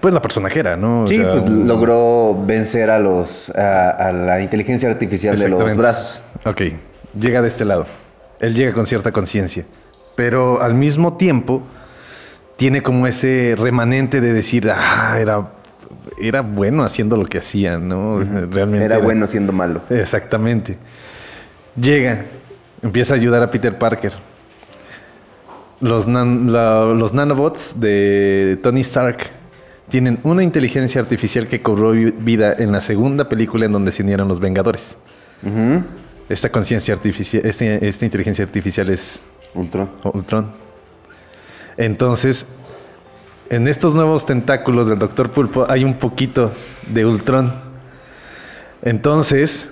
pues, 0.00 0.12
la 0.14 0.20
personajera, 0.22 0.76
¿no? 0.76 1.02
O 1.02 1.06
Sí, 1.06 1.18
sea, 1.18 1.32
pues 1.32 1.42
un- 1.50 1.66
logró 1.66 2.36
vencer 2.46 2.90
a 2.90 2.98
los 2.98 3.50
a, 3.50 3.90
a 3.90 4.12
la 4.12 4.40
inteligencia 4.40 4.90
artificial 4.90 5.38
de 5.38 5.48
los 5.48 5.76
brazos. 5.76 6.22
Ok, 6.44 6.62
llega 7.18 7.42
de 7.42 7.48
este 7.48 7.64
lado. 7.64 7.86
Él 8.40 8.54
llega 8.54 8.72
con 8.72 8.86
cierta 8.86 9.12
conciencia. 9.12 9.64
Pero 10.14 10.62
al 10.62 10.74
mismo 10.74 11.16
tiempo 11.16 11.62
tiene 12.56 12.82
como 12.82 13.06
ese 13.06 13.54
remanente 13.58 14.20
de 14.20 14.32
decir, 14.32 14.70
ah, 14.74 15.18
era, 15.20 15.48
era 16.20 16.40
bueno 16.40 16.84
haciendo 16.84 17.16
lo 17.16 17.24
que 17.26 17.38
hacía, 17.38 17.76
¿no? 17.78 18.20
Realmente 18.50 18.84
Era 18.86 18.98
bueno 18.98 19.26
siendo 19.26 19.52
malo. 19.52 19.82
Exactamente. 19.90 20.78
Llega, 21.78 22.24
empieza 22.82 23.12
a 23.12 23.16
ayudar 23.16 23.42
a 23.42 23.50
Peter 23.50 23.76
Parker. 23.76 24.12
Los, 25.80 26.06
nan- 26.08 26.50
la- 26.50 26.86
los 26.94 27.12
nanobots 27.12 27.78
de 27.78 28.58
Tony 28.62 28.80
Stark 28.80 29.18
tienen 29.88 30.18
una 30.24 30.42
inteligencia 30.42 31.00
artificial 31.00 31.46
que 31.46 31.62
cobró 31.62 31.92
vi- 31.92 32.10
vida 32.18 32.52
en 32.58 32.72
la 32.72 32.80
segunda 32.80 33.28
película 33.28 33.66
en 33.66 33.72
donde 33.72 33.92
se 33.92 34.02
unieron 34.02 34.26
los 34.28 34.40
Vengadores. 34.40 34.96
Esta 36.28 36.50
conciencia 36.50 36.92
artificial, 36.94 37.46
este- 37.46 37.86
esta 37.88 38.04
inteligencia 38.04 38.44
artificial 38.44 38.88
es 38.90 39.22
Ultron. 39.54 39.88
Ultron. 40.12 40.50
Entonces, 41.76 42.46
en 43.48 43.68
estos 43.68 43.94
nuevos 43.94 44.26
tentáculos 44.26 44.88
del 44.88 44.98
Doctor 44.98 45.30
Pulpo 45.30 45.66
hay 45.68 45.84
un 45.84 45.94
poquito 45.94 46.52
de 46.92 47.06
Ultron. 47.06 47.52
Entonces, 48.82 49.70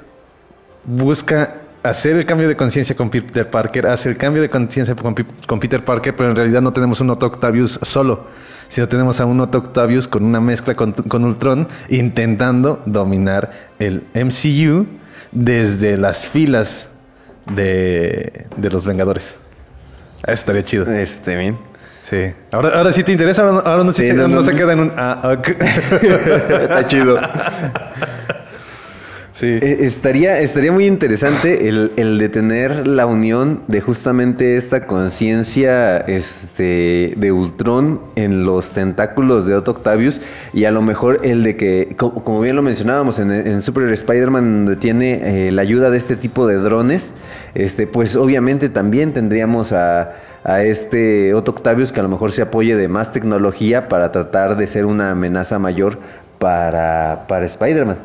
busca 0.84 1.56
hacer 1.82 2.16
el 2.16 2.24
cambio 2.24 2.48
de 2.48 2.56
conciencia 2.56 2.96
con 2.96 3.10
Peter 3.10 3.48
Parker, 3.50 3.86
hace 3.86 4.08
el 4.08 4.16
cambio 4.16 4.40
de 4.42 4.48
conciencia 4.48 4.94
con, 4.94 5.14
con 5.46 5.60
Peter 5.60 5.84
Parker, 5.84 6.14
pero 6.16 6.30
en 6.30 6.36
realidad 6.36 6.62
no 6.62 6.72
tenemos 6.72 7.00
un 7.00 7.10
Otto 7.10 7.26
Octavius 7.26 7.78
solo, 7.82 8.26
sino 8.68 8.88
tenemos 8.88 9.20
a 9.20 9.26
un 9.26 9.40
Otto 9.40 9.58
Octavius 9.58 10.08
con 10.08 10.24
una 10.24 10.40
mezcla 10.40 10.74
con, 10.74 10.92
con 10.92 11.24
Ultron 11.24 11.68
intentando 11.88 12.82
dominar 12.86 13.50
el 13.78 14.02
MCU 14.14 14.86
desde 15.32 15.96
las 15.96 16.26
filas 16.26 16.88
de, 17.54 18.46
de 18.56 18.70
los 18.70 18.86
Vengadores. 18.86 19.38
Eso 20.22 20.32
estaría 20.32 20.64
chido. 20.64 20.90
Este, 20.92 21.36
bien. 21.36 21.58
Sí. 22.02 22.32
Ahora, 22.52 22.70
ahora 22.78 22.92
sí 22.92 23.02
te 23.02 23.12
interesa, 23.12 23.42
ahora, 23.42 23.70
ahora 23.70 23.84
no, 23.84 23.92
se- 23.92 24.06
Sí, 24.08 24.12
no, 24.14 24.28
no 24.28 24.36
no, 24.36 24.42
se 24.42 24.52
no. 24.52 24.56
queda 24.58 24.72
en 24.74 24.80
un... 24.80 24.92
ah. 24.96 25.36
Está 25.42 26.86
chido. 26.86 27.18
sí. 29.34 29.46
Eh, 29.60 29.76
estaría, 29.80 30.40
estaría 30.40 30.72
muy 30.72 30.86
interesante 30.86 31.68
el, 31.68 31.92
el 31.96 32.18
de 32.18 32.28
tener 32.28 32.86
la 32.86 33.04
unión 33.06 33.60
de 33.68 33.80
justamente 33.82 34.56
esta 34.56 34.86
conciencia 34.86 35.98
este, 35.98 37.14
de 37.16 37.32
Ultron 37.32 38.00
en 38.16 38.44
los 38.44 38.70
tentáculos 38.70 39.46
de 39.46 39.54
Otto 39.54 39.72
Octavius 39.72 40.20
y 40.52 40.64
a 40.64 40.70
lo 40.70 40.80
mejor 40.82 41.20
el 41.24 41.42
de 41.42 41.56
que, 41.56 41.94
co- 41.98 42.14
como, 42.24 42.40
bien 42.40 42.56
lo 42.56 42.62
mencionábamos 42.62 43.18
en, 43.18 43.30
en 43.30 43.60
Super 43.60 43.88
Spider-Man, 43.88 44.64
donde 44.64 44.76
tiene 44.80 45.48
eh, 45.48 45.52
la 45.52 45.62
ayuda 45.62 45.90
de 45.90 45.98
este 45.98 46.16
tipo 46.16 46.46
de 46.46 46.54
drones, 46.56 47.12
este, 47.54 47.86
pues 47.86 48.16
obviamente 48.16 48.68
también 48.70 49.12
tendríamos 49.12 49.72
a, 49.72 50.14
a 50.44 50.62
este 50.62 51.34
Otto 51.34 51.50
Octavius 51.52 51.90
que 51.92 52.00
a 52.00 52.02
lo 52.02 52.08
mejor 52.08 52.32
se 52.32 52.42
apoye 52.42 52.76
de 52.76 52.88
más 52.88 53.12
tecnología 53.12 53.88
para 53.88 54.12
tratar 54.12 54.56
de 54.56 54.66
ser 54.66 54.86
una 54.86 55.10
amenaza 55.10 55.58
mayor 55.58 55.98
para, 56.38 57.24
para 57.28 57.46
Spider-Man. 57.46 57.96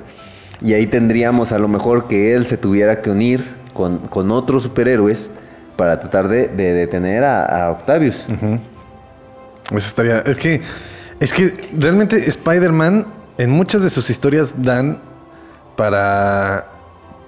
Y 0.62 0.74
ahí 0.74 0.88
tendríamos 0.88 1.52
a 1.52 1.60
lo 1.60 1.67
mejor 1.67 2.08
que 2.08 2.34
él 2.34 2.45
se 2.45 2.58
tuviera 2.58 3.02
que 3.02 3.10
unir 3.10 3.45
con, 3.74 4.00
con 4.00 4.32
otros 4.32 4.63
superhéroes 4.63 5.30
para 5.76 6.00
tratar 6.00 6.28
de, 6.28 6.50
de 6.50 6.74
detener 6.74 7.24
a, 7.24 7.72
Octavius. 7.72 8.28
Eso 9.67 9.78
estaría. 9.78 10.19
Es 10.19 10.38
que. 10.38 10.62
Es 11.19 11.34
que 11.34 11.69
realmente 11.78 12.30
Spider-Man 12.30 13.06
en 13.38 13.50
muchas 13.50 13.82
de 13.82 13.89
sus 13.89 14.10
historias 14.10 14.54
dan 14.58 15.00
para. 15.76 16.67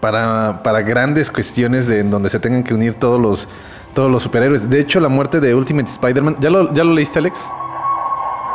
Para, 0.02 0.63
para 0.63 0.82
grandes 0.82 1.30
cuestiones 1.30 1.86
de 1.86 2.00
en 2.00 2.10
donde 2.10 2.32
se 2.32 2.39
tengan 2.39 2.63
que 2.63 2.74
unir 2.74 2.96
todos 2.96 3.22
los, 3.22 3.48
todos 3.94 4.12
los 4.12 4.24
superhéroes. 4.24 4.67
De 4.67 4.80
hecho, 4.80 5.00
la 5.00 5.10
muerte 5.10 5.39
de 5.39 5.54
Ultimate 5.54 5.89
Spider-Man. 5.91 6.38
¿Ya 6.39 6.50
lo, 6.50 6.74
¿Ya 6.74 6.84
lo 6.84 6.94
leíste, 6.94 7.20
Alex? 7.20 7.39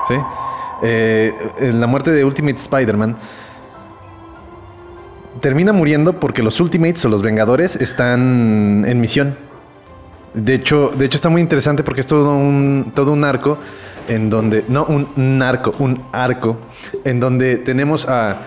Sí. 0.08 0.16
Eh, 0.82 1.32
la 1.72 1.86
muerte 1.86 2.10
de 2.10 2.24
Ultimate 2.24 2.56
Spider-Man 2.56 3.16
termina 5.40 5.72
muriendo 5.72 6.20
porque 6.20 6.42
los 6.42 6.60
Ultimates 6.60 7.04
o 7.04 7.08
los 7.08 7.22
Vengadores 7.22 7.76
están 7.76 8.84
en 8.86 9.00
misión. 9.00 9.36
De 10.34 10.54
hecho, 10.54 10.92
de 10.96 11.06
hecho 11.06 11.16
está 11.16 11.28
muy 11.28 11.40
interesante 11.40 11.82
porque 11.82 12.02
es 12.02 12.06
todo 12.06 12.36
un, 12.36 12.92
todo 12.94 13.12
un 13.12 13.24
arco 13.24 13.58
en 14.08 14.28
donde, 14.30 14.64
no 14.68 14.84
un 14.84 15.38
narco, 15.38 15.74
un 15.78 16.02
arco, 16.12 16.58
en 17.04 17.20
donde 17.20 17.56
tenemos 17.56 18.06
a 18.06 18.38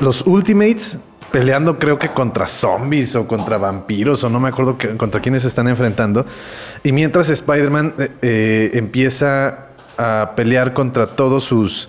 los 0.00 0.26
Ultimates 0.26 0.98
peleando 1.30 1.80
creo 1.80 1.98
que 1.98 2.10
contra 2.10 2.48
zombies 2.48 3.16
o 3.16 3.26
contra 3.26 3.58
vampiros 3.58 4.22
o 4.22 4.30
no 4.30 4.38
me 4.38 4.50
acuerdo 4.50 4.76
contra 4.96 5.20
quiénes 5.20 5.42
se 5.42 5.48
están 5.48 5.66
enfrentando. 5.66 6.24
Y 6.84 6.92
mientras 6.92 7.28
Spider-Man 7.28 7.94
eh, 7.98 8.10
eh, 8.22 8.70
empieza 8.74 9.66
a 9.98 10.32
pelear 10.36 10.72
contra 10.72 11.08
todos 11.08 11.42
sus 11.42 11.88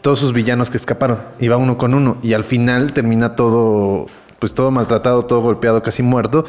todos 0.00 0.18
sus 0.18 0.32
villanos 0.32 0.70
que 0.70 0.76
escaparon. 0.76 1.18
Y 1.38 1.48
va 1.48 1.56
uno 1.56 1.78
con 1.78 1.94
uno. 1.94 2.18
Y 2.22 2.32
al 2.32 2.44
final 2.44 2.92
termina 2.92 3.36
todo, 3.36 4.06
pues 4.38 4.54
todo 4.54 4.70
maltratado, 4.70 5.22
todo 5.22 5.40
golpeado, 5.40 5.82
casi 5.82 6.02
muerto, 6.02 6.44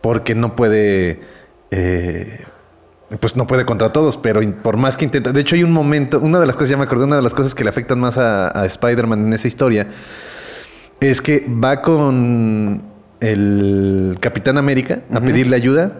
porque 0.00 0.34
no 0.34 0.54
puede. 0.56 1.20
Eh, 1.70 2.44
pues 3.20 3.36
no 3.36 3.46
puede 3.46 3.66
contra 3.66 3.92
todos, 3.92 4.16
pero 4.16 4.40
por 4.62 4.76
más 4.76 4.96
que 4.96 5.04
intenta. 5.04 5.32
De 5.32 5.40
hecho, 5.40 5.54
hay 5.54 5.64
un 5.64 5.72
momento, 5.72 6.18
una 6.18 6.40
de 6.40 6.46
las 6.46 6.56
cosas, 6.56 6.70
ya 6.70 6.76
me 6.76 6.84
acordé, 6.84 7.04
una 7.04 7.16
de 7.16 7.22
las 7.22 7.34
cosas 7.34 7.54
que 7.54 7.62
le 7.62 7.70
afectan 7.70 8.00
más 8.00 8.16
a, 8.16 8.64
Spider-Man 8.64 9.26
en 9.26 9.32
esa 9.34 9.48
historia 9.48 9.88
es 11.00 11.20
que 11.20 11.46
va 11.46 11.82
con 11.82 12.82
el 13.20 14.16
Capitán 14.20 14.56
América 14.56 15.00
a 15.12 15.20
pedirle 15.20 15.56
ayuda 15.56 15.92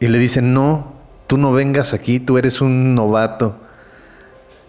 y 0.00 0.08
le 0.08 0.18
dice: 0.18 0.42
No, 0.42 0.94
tú 1.26 1.36
no 1.38 1.52
vengas 1.52 1.92
aquí, 1.92 2.18
tú 2.18 2.38
eres 2.38 2.60
un 2.60 2.94
novato 2.94 3.56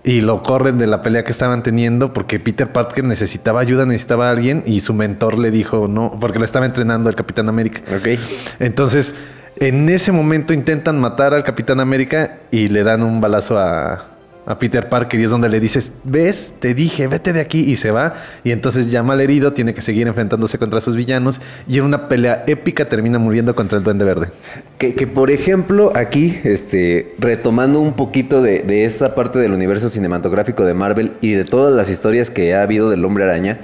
y 0.07 0.21
lo 0.21 0.41
corren 0.41 0.77
de 0.77 0.87
la 0.87 1.01
pelea 1.01 1.25
que 1.25 1.31
estaban 1.31 1.63
teniendo 1.63 2.13
porque 2.13 2.39
Peter 2.39 2.71
Parker 2.71 3.03
necesitaba 3.03 3.59
ayuda, 3.59 3.85
necesitaba 3.85 4.29
a 4.29 4.31
alguien 4.31 4.63
y 4.65 4.79
su 4.79 4.93
mentor 4.93 5.37
le 5.37 5.51
dijo 5.51 5.87
no, 5.89 6.17
porque 6.17 6.39
lo 6.39 6.45
estaba 6.45 6.65
entrenando 6.65 7.09
el 7.09 7.15
Capitán 7.15 7.49
América. 7.49 7.81
Ok. 7.93 8.17
Entonces, 8.59 9.13
en 9.57 9.89
ese 9.89 10.13
momento 10.13 10.53
intentan 10.53 10.97
matar 10.97 11.33
al 11.33 11.43
Capitán 11.43 11.81
América 11.81 12.37
y 12.51 12.69
le 12.69 12.83
dan 12.83 13.03
un 13.03 13.19
balazo 13.19 13.59
a, 13.59 14.16
a 14.47 14.57
Peter 14.57 14.87
Parker 14.87 15.19
y 15.19 15.25
es 15.25 15.31
donde 15.31 15.49
le 15.49 15.59
dices, 15.59 15.91
ves, 16.05 16.53
te 16.59 16.73
dije, 16.73 17.07
vete 17.07 17.33
de 17.33 17.41
aquí 17.41 17.59
y 17.59 17.75
se 17.75 17.91
va. 17.91 18.13
Y 18.45 18.51
entonces 18.51 18.89
ya 18.89 19.03
mal 19.03 19.19
herido 19.19 19.51
tiene 19.51 19.73
que 19.73 19.81
seguir 19.81 20.07
enfrentándose 20.07 20.57
contra 20.57 20.79
sus 20.79 20.95
villanos 20.95 21.41
y 21.67 21.77
en 21.77 21.83
una 21.83 22.07
pelea 22.07 22.45
épica 22.47 22.85
termina 22.85 23.19
muriendo 23.19 23.53
contra 23.55 23.77
el 23.77 23.83
Duende 23.83 24.05
Verde. 24.05 24.29
Que, 24.77 25.05
por 25.05 25.31
ejemplo 25.31 25.91
aquí, 25.95 26.39
este, 26.45 27.13
retomando 27.19 27.81
un 27.81 27.93
poquito 27.93 28.41
de, 28.41 28.85
esta 28.85 29.15
parte 29.15 29.37
del 29.37 29.51
universo 29.51 29.89
cinematográfico 29.89 30.63
de 30.63 30.73
Marvel 30.73 31.11
y 31.19 31.33
de 31.33 31.43
todas 31.43 31.75
las 31.75 31.89
historias 31.89 32.29
que 32.29 32.55
ha 32.55 32.61
habido 32.61 32.89
del 32.89 33.03
hombre 33.03 33.25
araña, 33.25 33.59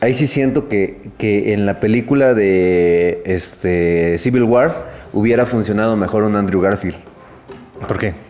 ahí 0.00 0.14
sí 0.14 0.26
siento 0.26 0.68
que, 0.68 1.10
que 1.18 1.52
en 1.52 1.66
la 1.66 1.80
película 1.80 2.32
de 2.32 3.20
este, 3.26 4.16
Civil 4.18 4.44
War 4.44 4.86
hubiera 5.12 5.44
funcionado 5.44 5.96
mejor 5.96 6.22
un 6.22 6.34
Andrew 6.34 6.62
Garfield. 6.62 6.96
¿Por 7.86 7.98
qué? 7.98 8.25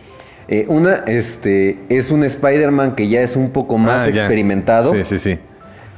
Eh, 0.47 0.65
una, 0.69 1.03
este, 1.07 1.77
es 1.89 2.09
un 2.09 2.23
Spider-Man 2.23 2.95
que 2.95 3.09
ya 3.09 3.21
es 3.21 3.35
un 3.35 3.49
poco 3.51 3.77
más 3.77 4.07
ah, 4.07 4.09
experimentado. 4.09 4.93
Sí, 4.93 5.03
sí, 5.03 5.19
sí. 5.19 5.39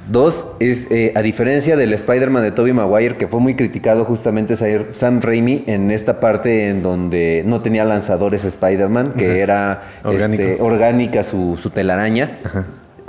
Dos, 0.10 0.44
es 0.60 0.88
eh, 0.90 1.14
a 1.16 1.22
diferencia 1.22 1.78
del 1.78 1.94
Spider-Man 1.94 2.42
de 2.42 2.52
Tobey 2.52 2.74
Maguire, 2.74 3.16
que 3.16 3.28
fue 3.28 3.40
muy 3.40 3.54
criticado 3.54 4.06
justamente 4.06 4.56
Sam 4.94 5.22
Raimi 5.22 5.66
en 5.68 5.92
esta 5.92 6.20
parte 6.20 6.68
en 6.68 6.82
donde 6.82 7.44
no 7.46 7.62
tenía 7.62 7.86
lanzadores 7.86 8.44
Spider-Man, 8.44 9.14
que 9.16 9.40
era 9.40 9.84
este, 10.12 10.58
orgánica 10.62 11.24
su, 11.24 11.60
su 11.62 11.70
telaraña. 11.70 12.40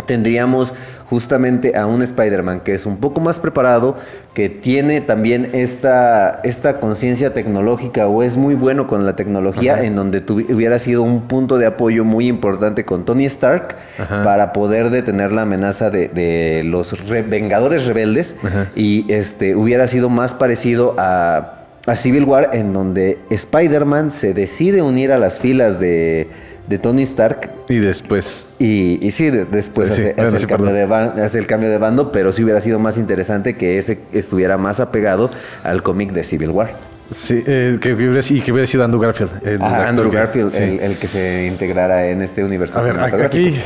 Tendríamos 0.06 0.74
justamente 1.10 1.76
a 1.76 1.86
un 1.86 2.02
Spider-Man 2.02 2.60
que 2.60 2.72
es 2.72 2.86
un 2.86 2.98
poco 2.98 3.20
más 3.20 3.40
preparado, 3.40 3.96
que 4.32 4.48
tiene 4.48 5.00
también 5.00 5.50
esta, 5.52 6.40
esta 6.44 6.78
conciencia 6.78 7.34
tecnológica 7.34 8.06
o 8.06 8.22
es 8.22 8.36
muy 8.36 8.54
bueno 8.54 8.86
con 8.86 9.04
la 9.04 9.16
tecnología, 9.16 9.82
en 9.82 9.96
donde 9.96 10.22
hubiera 10.28 10.78
sido 10.78 11.02
un 11.02 11.22
punto 11.22 11.58
de 11.58 11.66
apoyo 11.66 12.04
muy 12.04 12.28
importante 12.28 12.84
con 12.84 13.04
Tony 13.04 13.24
Stark 13.24 13.74
para 14.22 14.52
poder 14.52 14.90
detener 14.90 15.32
la 15.32 15.42
amenaza 15.42 15.90
de, 15.90 16.62
los 16.64 16.94
Vengadores 17.28 17.86
rebeldes 17.86 18.36
y 18.76 19.12
este, 19.12 19.56
hubiera 19.56 19.88
sido 19.88 20.08
más 20.08 20.34
parecido 20.34 20.94
a, 20.96 21.64
a 21.86 21.96
Civil 21.96 22.24
War 22.24 22.50
en 22.52 22.72
donde 22.72 23.18
Spider-Man 23.30 24.12
se 24.12 24.32
decide 24.32 24.80
unir 24.80 25.10
a 25.10 25.18
las 25.18 25.40
filas 25.40 25.80
de 25.80 26.28
de 26.70 26.78
Tony 26.78 27.02
Stark. 27.02 27.50
Y 27.68 27.78
después. 27.78 28.48
Y, 28.60 29.04
y 29.04 29.10
sí, 29.10 29.28
después 29.28 29.90
hace, 29.90 30.14
el 30.16 30.46
cambio 30.46 30.72
de 30.72 30.84
hace, 30.84 31.38
el 31.40 31.48
cambio 31.48 31.68
de 31.68 31.78
bando, 31.78 32.12
pero 32.12 32.32
sí 32.32 32.44
hubiera 32.44 32.60
sido 32.60 32.78
más 32.78 32.96
interesante 32.96 33.56
que 33.56 33.78
ese 33.78 33.98
estuviera 34.12 34.56
más 34.56 34.78
apegado 34.78 35.30
al 35.64 35.82
cómic 35.82 36.12
de 36.12 36.22
Civil 36.22 36.50
War. 36.50 36.74
Sí, 37.10 37.42
eh, 37.44 37.76
que, 37.80 37.92
hubiera, 37.92 38.20
y 38.20 38.40
que 38.40 38.52
hubiera 38.52 38.68
sido 38.68 38.84
Andrew 38.84 39.02
Garfield. 39.02 39.44
El 39.44 39.60
Andrew 39.60 40.12
Garfield, 40.12 40.54
el, 40.54 40.96
que 40.96 41.08
se 41.08 41.46
integrara 41.46 42.06
en 42.06 42.22
este 42.22 42.44
universo. 42.44 42.78
A 42.78 42.82
ver, 42.82 43.00
aquí 43.00 43.56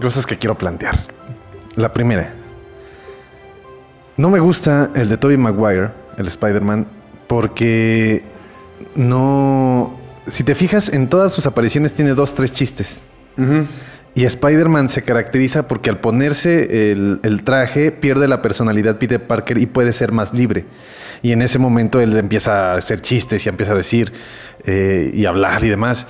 cosas 0.00 0.26
que 0.26 0.36
quiero 0.36 0.58
plantear. 0.58 0.98
La 1.76 1.92
primera. 1.92 2.30
No 4.16 4.30
me 4.30 4.40
gusta 4.40 4.90
el 4.96 5.08
de 5.08 5.16
Tobey 5.16 5.36
Maguire, 5.36 5.90
el 6.16 6.26
Spider-Man, 6.26 6.86
porque 7.28 8.24
no 8.96 9.97
si 10.30 10.44
te 10.44 10.54
fijas, 10.54 10.88
en 10.88 11.08
todas 11.08 11.32
sus 11.32 11.46
apariciones 11.46 11.92
tiene 11.94 12.14
dos, 12.14 12.34
tres 12.34 12.52
chistes. 12.52 12.98
Y 14.14 14.24
Spider-Man 14.24 14.88
se 14.88 15.02
caracteriza 15.02 15.68
porque 15.68 15.90
al 15.90 15.98
ponerse 15.98 16.90
el, 16.90 17.42
traje 17.44 17.92
pierde 17.92 18.26
la 18.26 18.42
personalidad 18.42 18.96
Peter 18.96 19.24
Parker 19.24 19.58
y 19.58 19.66
puede 19.66 19.92
ser 19.92 20.10
más 20.10 20.34
libre. 20.34 20.64
Y 21.22 21.32
en 21.32 21.42
ese 21.42 21.58
momento 21.58 22.00
él 22.00 22.16
empieza 22.16 22.72
a 22.72 22.76
hacer 22.78 23.00
chistes 23.00 23.46
y 23.46 23.48
empieza 23.48 23.72
a 23.72 23.76
decir 23.76 24.12
eh, 24.64 25.12
y 25.14 25.24
hablar 25.24 25.62
y 25.62 25.68
demás. 25.68 26.08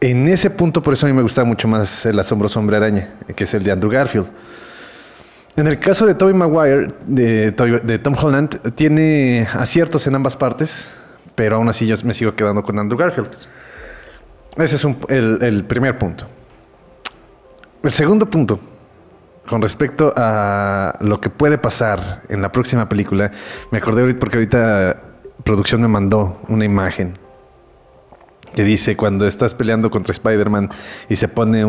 En 0.00 0.26
ese 0.28 0.50
punto, 0.50 0.82
por 0.82 0.94
eso 0.94 1.06
a 1.06 1.08
mí 1.10 1.14
me 1.14 1.22
gusta 1.22 1.44
mucho 1.44 1.68
más 1.68 2.06
el 2.06 2.18
asombroso 2.18 2.58
hombre 2.60 2.76
araña, 2.76 3.10
que 3.36 3.44
es 3.44 3.54
el 3.54 3.62
de 3.62 3.72
Andrew 3.72 3.90
Garfield. 3.90 4.28
En 5.56 5.66
el 5.66 5.78
caso 5.78 6.06
de 6.06 6.14
Tobey 6.14 6.34
Maguire, 6.34 6.88
de, 7.06 7.50
de 7.50 7.98
Tom 7.98 8.14
Holland, 8.20 8.72
tiene 8.74 9.46
aciertos 9.52 10.06
en 10.06 10.14
ambas 10.14 10.36
partes 10.36 10.86
pero 11.34 11.56
aún 11.56 11.68
así 11.68 11.86
yo 11.86 11.96
me 12.04 12.14
sigo 12.14 12.34
quedando 12.34 12.62
con 12.62 12.78
Andrew 12.78 12.98
Garfield. 12.98 13.30
Ese 14.56 14.76
es 14.76 14.86
el, 15.08 15.64
primer 15.64 15.98
punto. 15.98 16.26
El 17.82 17.90
segundo 17.90 18.26
punto, 18.30 18.60
con 19.46 19.60
respecto 19.60 20.12
a 20.16 20.96
lo 21.00 21.20
que 21.20 21.28
puede 21.28 21.58
pasar 21.58 22.22
en 22.28 22.40
la 22.40 22.52
próxima 22.52 22.88
película, 22.88 23.30
me 23.70 23.78
acordé 23.78 24.02
ahorita 24.02 24.20
porque 24.20 24.36
ahorita 24.36 24.96
producción 25.42 25.82
me 25.82 25.88
mandó 25.88 26.40
una 26.48 26.64
imagen 26.64 27.18
que 28.54 28.62
dice 28.62 28.96
cuando 28.96 29.26
estás 29.26 29.54
peleando 29.54 29.90
contra 29.90 30.12
Spider-Man 30.12 30.70
y 31.08 31.16
se 31.16 31.26
pone 31.26 31.60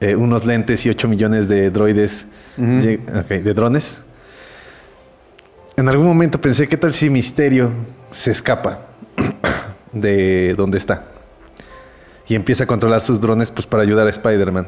eh, 0.00 0.16
unos 0.16 0.44
lentes 0.44 0.84
y 0.84 0.90
8 0.90 1.06
millones 1.06 1.48
de 1.48 1.70
droides, 1.70 2.26
de 2.56 3.54
drones. 3.54 4.02
En 5.76 5.88
algún 5.88 6.06
momento 6.06 6.40
pensé, 6.40 6.66
¿qué 6.66 6.76
tal 6.76 6.92
si 6.92 7.08
Misterio 7.08 7.70
se 8.16 8.30
escapa 8.30 8.80
de 9.92 10.54
donde 10.56 10.78
está. 10.78 11.04
Y 12.26 12.34
empieza 12.34 12.64
a 12.64 12.66
controlar 12.66 13.02
sus 13.02 13.20
drones 13.20 13.50
pues, 13.50 13.66
para 13.66 13.82
ayudar 13.82 14.06
a 14.06 14.10
Spider-Man. 14.10 14.66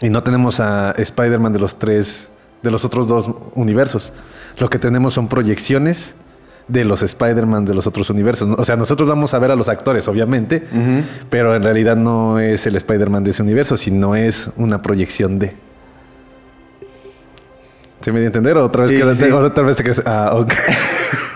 Y 0.00 0.10
no 0.10 0.22
tenemos 0.24 0.58
a 0.58 0.92
Spider-Man 0.92 1.52
de 1.52 1.60
los 1.60 1.78
tres, 1.78 2.30
de 2.62 2.70
los 2.70 2.84
otros 2.84 3.06
dos 3.06 3.30
universos. 3.54 4.12
Lo 4.58 4.68
que 4.68 4.78
tenemos 4.78 5.14
son 5.14 5.28
proyecciones 5.28 6.16
de 6.66 6.84
los 6.84 7.02
Spider-Man 7.02 7.66
de 7.66 7.74
los 7.74 7.86
otros 7.86 8.10
universos. 8.10 8.48
O 8.58 8.64
sea, 8.64 8.74
nosotros 8.74 9.08
vamos 9.08 9.34
a 9.34 9.38
ver 9.38 9.52
a 9.52 9.56
los 9.56 9.68
actores, 9.68 10.08
obviamente, 10.08 10.64
pero 11.30 11.54
en 11.54 11.62
realidad 11.62 11.96
no 11.96 12.40
es 12.40 12.66
el 12.66 12.74
Spider-Man 12.74 13.22
de 13.22 13.30
ese 13.30 13.42
universo, 13.42 13.76
sino 13.76 14.16
es 14.16 14.50
una 14.56 14.82
proyección 14.82 15.38
de. 15.38 15.54
¿Se 18.00 18.10
me 18.10 18.18
dio 18.18 18.26
a 18.26 18.30
entender? 18.30 18.56
¿O 18.56 18.64
otra 18.64 18.86
vez, 18.86 18.90
que, 18.90 19.32
otra 19.32 19.62
vez 19.62 19.76
quedas... 19.76 20.02
Ah, 20.04 20.32
ok. 20.34 20.52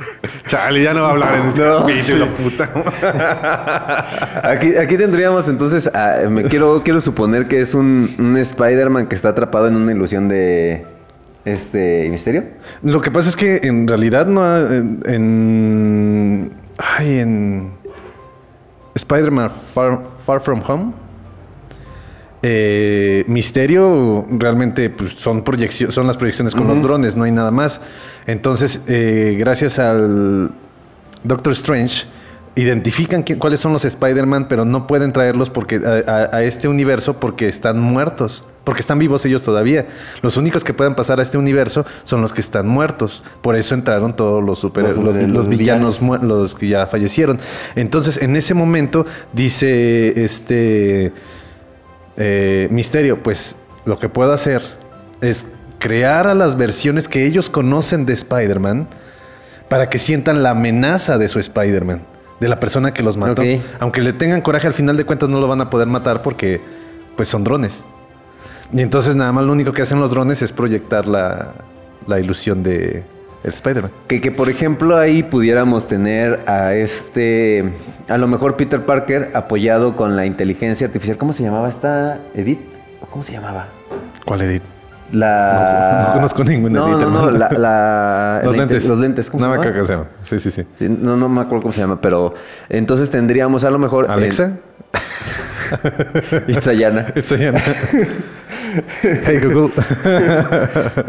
Chale, 0.46 0.82
ya 0.82 0.94
no 0.94 1.02
va 1.02 1.08
a 1.08 1.10
hablar 1.10 1.34
en 1.40 1.46
este 1.46 2.14
no, 2.18 2.26
puta. 2.26 2.70
aquí, 4.44 4.76
aquí 4.76 4.96
tendríamos 4.96 5.48
entonces, 5.48 5.90
me 6.28 6.44
quiero, 6.44 6.82
quiero 6.84 7.00
suponer 7.00 7.46
que 7.46 7.60
es 7.60 7.74
un, 7.74 8.36
Spider-Man 8.36 9.08
que 9.08 9.16
está 9.16 9.30
atrapado 9.30 9.66
en 9.66 9.76
una 9.76 9.92
ilusión 9.92 10.28
de 10.28 10.86
este 11.44 12.08
misterio. 12.10 12.44
Lo 12.82 13.00
que 13.00 13.10
pasa 13.10 13.28
es 13.28 13.36
que 13.36 13.60
en 13.64 13.88
realidad 13.88 14.26
no 14.26 14.56
en, 14.56 15.00
en 15.04 16.52
ay, 16.78 17.18
en 17.18 17.70
Spider-Man 18.94 19.50
Far, 19.50 20.40
From 20.40 20.62
Home. 20.66 21.05
Eh, 22.48 23.24
Misterio 23.26 24.24
realmente 24.30 24.88
pues, 24.88 25.14
son, 25.14 25.42
son 25.90 26.06
las 26.06 26.16
proyecciones 26.16 26.54
con 26.54 26.68
los 26.68 26.80
drones, 26.80 27.16
no 27.16 27.24
hay 27.24 27.32
nada 27.32 27.50
más. 27.50 27.80
Entonces, 28.28 28.80
eh, 28.86 29.34
gracias 29.36 29.80
al 29.80 30.52
Doctor 31.24 31.54
Strange, 31.54 32.04
identifican 32.54 33.24
cuáles 33.38 33.58
son 33.58 33.72
los 33.72 33.84
Spider-Man, 33.84 34.46
pero 34.48 34.64
no 34.64 34.86
pueden 34.86 35.12
traerlos 35.12 35.50
porque 35.50 35.80
a, 35.84 36.08
a- 36.10 36.36
a 36.36 36.44
este 36.44 36.68
universo 36.68 37.14
porque 37.18 37.48
están 37.48 37.80
muertos. 37.80 38.44
Porque 38.62 38.80
están 38.80 38.98
vivos 38.98 39.24
ellos 39.24 39.42
todavía. 39.44 39.86
Los 40.22 40.36
únicos 40.36 40.62
que 40.64 40.72
pueden 40.74 40.94
pasar 40.94 41.18
a 41.20 41.22
este 41.22 41.38
universo 41.38 41.84
son 42.04 42.20
los 42.20 42.32
que 42.32 42.40
están 42.40 42.66
muertos. 42.68 43.22
Por 43.40 43.54
eso 43.56 43.74
entraron 43.74 44.14
todos 44.14 44.42
los 44.42 44.58
super, 44.60 44.84
Los- 44.84 44.96
los, 44.98 45.14
los 45.16 45.28
los 45.28 45.48
villanos. 45.48 46.00
villanos, 46.00 46.22
los 46.22 46.54
que 46.54 46.68
ya 46.68 46.86
fallecieron. 46.86 47.38
Entonces, 47.74 48.16
en 48.22 48.36
ese 48.36 48.54
momento, 48.54 49.04
dice 49.32 50.24
este 50.24 51.12
eh, 52.16 52.68
Misterio, 52.70 53.22
pues 53.22 53.56
lo 53.84 53.98
que 53.98 54.08
puedo 54.08 54.32
hacer 54.32 54.62
es 55.20 55.46
crear 55.78 56.26
a 56.26 56.34
las 56.34 56.56
versiones 56.56 57.08
que 57.08 57.26
ellos 57.26 57.50
conocen 57.50 58.06
de 58.06 58.14
Spider-Man 58.14 58.88
para 59.68 59.90
que 59.90 59.98
sientan 59.98 60.42
la 60.42 60.50
amenaza 60.50 61.18
de 61.18 61.28
su 61.28 61.38
Spider-Man, 61.38 62.02
de 62.40 62.48
la 62.48 62.60
persona 62.60 62.94
que 62.94 63.02
los 63.02 63.16
mató. 63.16 63.42
Aunque 63.78 64.00
le 64.00 64.12
tengan 64.12 64.40
coraje, 64.40 64.66
al 64.66 64.74
final 64.74 64.96
de 64.96 65.04
cuentas 65.04 65.28
no 65.28 65.40
lo 65.40 65.48
van 65.48 65.60
a 65.60 65.70
poder 65.70 65.88
matar 65.88 66.22
porque 66.22 66.60
pues 67.16 67.28
son 67.28 67.44
drones. 67.44 67.84
Y 68.72 68.80
entonces 68.80 69.14
nada 69.14 69.32
más 69.32 69.44
lo 69.44 69.52
único 69.52 69.72
que 69.72 69.82
hacen 69.82 70.00
los 70.00 70.10
drones 70.10 70.42
es 70.42 70.52
proyectar 70.52 71.06
la, 71.06 71.52
la 72.06 72.20
ilusión 72.20 72.62
de 72.62 73.04
Spider-Man. 73.54 73.90
Que, 74.08 74.20
que, 74.20 74.30
por 74.30 74.48
ejemplo 74.48 74.96
ahí 74.96 75.22
pudiéramos 75.22 75.86
tener 75.88 76.40
a 76.46 76.74
este, 76.74 77.64
a 78.08 78.16
lo 78.18 78.26
mejor 78.28 78.56
Peter 78.56 78.80
Parker 78.84 79.30
apoyado 79.34 79.96
con 79.96 80.16
la 80.16 80.26
inteligencia 80.26 80.86
artificial. 80.86 81.16
¿Cómo 81.16 81.32
se 81.32 81.42
llamaba 81.42 81.68
esta 81.68 82.18
Edith? 82.34 82.60
¿O 83.02 83.06
¿Cómo 83.06 83.22
se 83.22 83.32
llamaba? 83.32 83.66
¿Cuál 84.24 84.42
edit? 84.42 84.62
La... 85.12 86.00
No- 86.02 86.08
no 86.08 86.14
conozco 86.14 86.42
ninguna 86.44 86.80
No, 86.80 86.96
Edith, 86.98 87.08
no, 87.08 87.30
la, 87.30 87.48
la- 87.50 88.40
Los 88.44 88.56
lentes. 88.56 88.84
Los 88.84 88.98
lentes, 88.98 89.30
¿cómo 89.30 89.46
no 89.46 89.52
se 89.52 89.56
me 89.58 89.62
acuerdo 89.62 89.72
cómo 89.74 89.84
se 89.86 89.92
llama. 89.92 90.06
Sí, 90.24 90.38
sí, 90.40 90.50
sí. 90.50 90.64
Sí, 90.76 90.88
no, 90.88 91.16
no 91.16 91.28
me 91.28 91.40
acuerdo 91.42 91.62
cómo 91.62 91.72
se 91.72 91.80
llama, 91.80 92.00
pero 92.00 92.34
entonces 92.68 93.08
tendríamos 93.10 93.62
a 93.64 93.70
lo 93.70 93.78
mejor... 93.78 94.06
en- 94.06 94.10
Alexa. 94.10 94.50
Itzayana. 96.48 97.12
Hey 99.02 99.40
Google. 99.42 99.72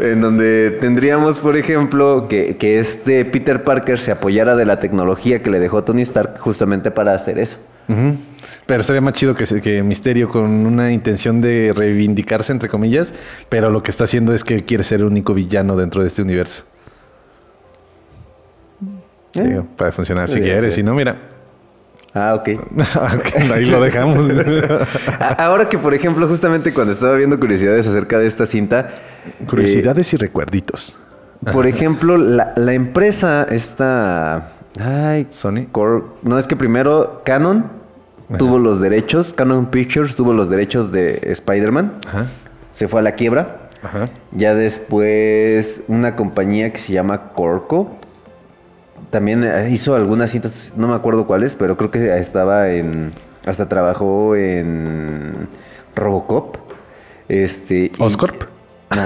en 0.00 0.20
donde 0.20 0.76
tendríamos, 0.80 1.40
por 1.40 1.56
ejemplo, 1.56 2.26
que, 2.28 2.56
que 2.56 2.78
este 2.78 3.24
Peter 3.24 3.64
Parker 3.64 3.98
se 3.98 4.12
apoyara 4.12 4.56
de 4.56 4.64
la 4.64 4.78
tecnología 4.78 5.42
que 5.42 5.50
le 5.50 5.58
dejó 5.58 5.84
Tony 5.84 6.02
Stark 6.02 6.38
justamente 6.38 6.90
para 6.90 7.14
hacer 7.14 7.38
eso. 7.38 7.58
Pero 8.66 8.82
estaría 8.82 9.00
más 9.00 9.14
chido 9.14 9.34
que, 9.34 9.44
que 9.62 9.82
Misterio 9.82 10.28
con 10.28 10.44
una 10.66 10.92
intención 10.92 11.40
de 11.40 11.72
reivindicarse, 11.74 12.52
entre 12.52 12.68
comillas, 12.68 13.14
pero 13.48 13.70
lo 13.70 13.82
que 13.82 13.90
está 13.90 14.04
haciendo 14.04 14.34
es 14.34 14.44
que 14.44 14.54
él 14.54 14.64
quiere 14.64 14.84
ser 14.84 15.00
el 15.00 15.06
único 15.06 15.32
villano 15.32 15.74
dentro 15.74 16.02
de 16.02 16.08
este 16.08 16.20
universo. 16.20 16.64
Eh. 19.34 19.42
Digo, 19.42 19.66
puede 19.74 19.92
funcionar 19.92 20.28
si 20.28 20.40
quieres, 20.40 20.74
si 20.74 20.82
no, 20.82 20.94
mira. 20.94 21.37
Ah, 22.18 22.34
ok. 22.34 22.48
Ahí 23.54 23.66
lo 23.66 23.80
dejamos. 23.80 24.18
Ahora 25.38 25.68
que, 25.68 25.78
por 25.78 25.94
ejemplo, 25.94 26.26
justamente 26.26 26.72
cuando 26.72 26.92
estaba 26.92 27.14
viendo 27.14 27.38
curiosidades 27.38 27.86
acerca 27.86 28.18
de 28.18 28.26
esta 28.26 28.46
cinta, 28.46 28.94
Curiosidades 29.46 30.12
y 30.14 30.16
recuerditos. 30.16 30.98
eh, 31.46 31.50
por 31.52 31.66
ejemplo, 31.66 32.16
la, 32.16 32.52
la 32.56 32.72
empresa 32.72 33.46
esta... 33.50 34.52
Ay, 34.80 35.26
Sony. 35.30 35.66
No, 36.22 36.38
es 36.38 36.46
que 36.46 36.56
primero 36.56 37.22
Canon 37.24 37.66
tuvo 38.36 38.58
los 38.58 38.80
derechos, 38.80 39.32
Canon 39.32 39.66
Pictures 39.66 40.14
tuvo 40.14 40.32
los 40.34 40.50
derechos 40.50 40.92
de 40.92 41.18
Spider-Man, 41.22 41.92
se 42.72 42.88
fue 42.88 43.00
a 43.00 43.02
la 43.02 43.12
quiebra. 43.12 43.68
Ajá. 43.82 44.08
Ya 44.32 44.54
después 44.54 45.80
una 45.88 46.16
compañía 46.16 46.72
que 46.72 46.78
se 46.78 46.92
llama 46.92 47.32
Corco 47.32 47.97
también 49.10 49.44
eh, 49.44 49.68
hizo 49.70 49.94
algunas 49.94 50.30
cintas, 50.30 50.72
no 50.76 50.88
me 50.88 50.94
acuerdo 50.94 51.26
cuáles, 51.26 51.54
pero 51.54 51.76
creo 51.76 51.90
que 51.90 52.18
estaba 52.18 52.70
en 52.70 53.12
hasta 53.46 53.68
trabajó 53.68 54.36
en 54.36 55.48
Robocop. 55.96 56.56
Este 57.28 57.74
y- 57.86 57.92
Oscorp. 57.98 58.42
No. 58.94 59.04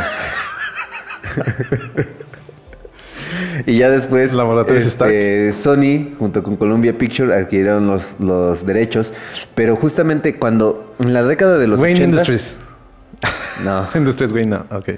y 3.67 3.79
ya 3.79 3.91
después 3.91 4.33
Laboratorios 4.33 4.85
este, 4.85 5.53
Sony 5.53 6.15
junto 6.19 6.43
con 6.43 6.57
Columbia 6.57 6.97
Pictures 6.97 7.33
adquirieron 7.33 7.87
los, 7.87 8.15
los 8.19 8.65
derechos, 8.67 9.13
pero 9.55 9.77
justamente 9.77 10.37
cuando 10.37 10.95
en 11.01 11.13
la 11.13 11.23
década 11.25 11.59
de 11.59 11.67
los 11.67 11.81
Wayne 11.81 12.01
80 12.01 12.11
Industries. 12.11 12.57
No. 13.65 13.87
Industries 13.95 14.33
Wayne, 14.33 14.51
no. 14.69 14.77
Ok. 14.77 14.89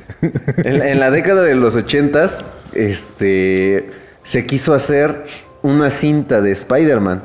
En, 0.64 0.82
en 0.82 1.00
la 1.00 1.10
década 1.10 1.42
de 1.42 1.54
los 1.54 1.76
ochentas, 1.76 2.44
este, 2.72 3.90
se 4.24 4.44
quiso 4.46 4.74
hacer 4.74 5.24
una 5.62 5.90
cinta 5.90 6.40
de 6.40 6.50
Spider-Man, 6.52 7.22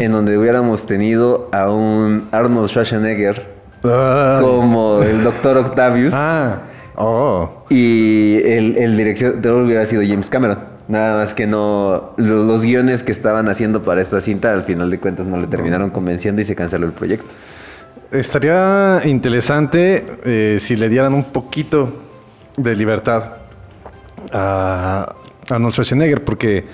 en 0.00 0.10
donde 0.12 0.36
hubiéramos 0.36 0.84
tenido 0.86 1.48
a 1.52 1.70
un 1.70 2.28
Arnold 2.32 2.68
Schwarzenegger 2.68 3.60
Ah. 3.84 4.38
como 4.42 5.00
el 5.02 5.22
Doctor 5.24 5.56
Octavius 5.56 6.12
Ah. 6.14 6.58
Oh. 6.96 7.64
y 7.70 8.36
el, 8.44 8.76
el 8.76 8.96
director 8.96 9.62
hubiera 9.62 9.86
sido 9.86 10.02
James 10.06 10.28
Cameron. 10.28 10.58
Nada 10.88 11.20
más 11.20 11.32
que 11.34 11.46
no, 11.46 12.12
lo- 12.16 12.42
los, 12.44 12.62
guiones 12.62 13.02
que 13.04 13.12
estaban 13.12 13.48
haciendo 13.48 13.82
para 13.84 14.00
esta 14.02 14.20
cinta, 14.20 14.52
al 14.52 14.64
final 14.64 14.90
de 14.90 14.98
cuentas 14.98 15.24
no 15.24 15.38
le 15.38 15.46
terminaron 15.46 15.90
convenciendo 15.90 16.42
y 16.42 16.44
se 16.44 16.54
canceló 16.56 16.84
el 16.86 16.92
proyecto. 16.92 17.26
Estaría 18.10 19.00
interesante 19.04 20.04
eh, 20.24 20.58
si 20.60 20.74
le 20.76 20.88
dieran 20.88 21.14
un 21.14 21.24
poquito 21.24 21.90
de 22.56 22.74
libertad 22.74 23.22
a 24.32 25.14
Arnold 25.52 25.72
Schwarzenegger, 25.74 26.24
porque 26.24 26.64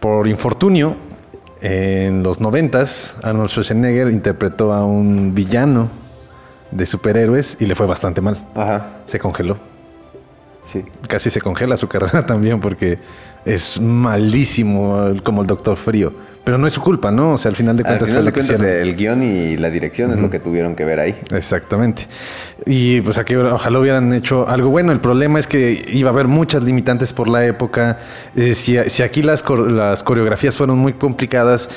por 0.00 0.26
infortunio, 0.28 0.96
en 1.60 2.22
los 2.22 2.40
noventas, 2.40 3.16
Arnold 3.22 3.50
Schwarzenegger 3.50 4.08
interpretó 4.10 4.72
a 4.72 4.84
un 4.84 5.34
villano 5.34 5.88
de 6.70 6.86
superhéroes 6.86 7.56
y 7.60 7.66
le 7.66 7.74
fue 7.74 7.86
bastante 7.86 8.20
mal. 8.20 8.38
Ajá, 8.54 9.00
Se 9.06 9.18
congeló. 9.18 9.58
sí. 10.64 10.84
Casi 11.08 11.30
se 11.30 11.40
congela 11.40 11.76
su 11.76 11.88
carrera 11.94 12.24
también 12.24 12.60
porque 12.60 12.98
es 13.44 13.80
malísimo 13.80 15.10
como 15.22 15.42
el 15.42 15.46
Doctor 15.46 15.76
Frío. 15.76 16.12
Pero 16.42 16.56
no 16.56 16.66
es 16.66 16.72
su 16.72 16.80
culpa, 16.80 17.10
¿no? 17.10 17.34
O 17.34 17.38
sea, 17.38 17.50
al 17.50 17.56
final 17.56 17.76
de 17.76 17.82
Al 17.82 17.86
cuentas 17.98 18.08
final 18.08 18.22
fue 18.22 18.24
de 18.24 18.30
lo 18.30 18.34
que 18.34 18.46
cuentas 18.56 18.66
el 18.88 18.96
guion 18.96 19.22
y 19.22 19.56
la 19.58 19.68
dirección 19.70 20.10
es 20.10 20.18
lo 20.18 20.30
que 20.30 20.40
tuvieron 20.40 20.74
que 20.74 20.84
ver 20.86 20.98
ahí. 20.98 21.14
Exactamente. 21.34 22.06
Y 22.66 23.02
pues 23.02 23.18
aquí 23.18 23.34
ojalá 23.36 23.78
hubieran 23.78 24.12
hecho 24.14 24.48
algo 24.48 24.70
bueno. 24.70 24.90
El 24.92 25.00
problema 25.00 25.38
es 25.38 25.46
que 25.46 25.84
iba 25.92 26.08
a 26.08 26.12
haber 26.12 26.28
muchas 26.28 26.64
limitantes 26.64 27.12
por 27.12 27.28
la 27.28 27.44
época. 27.44 27.98
Eh, 28.34 28.54
si, 28.54 28.76
si 28.88 29.02
aquí 29.02 29.22
las, 29.22 29.44
las 29.70 30.02
coreografías 30.02 30.56
fueron 30.56 30.78
muy 30.78 30.94
complicadas 30.94 31.68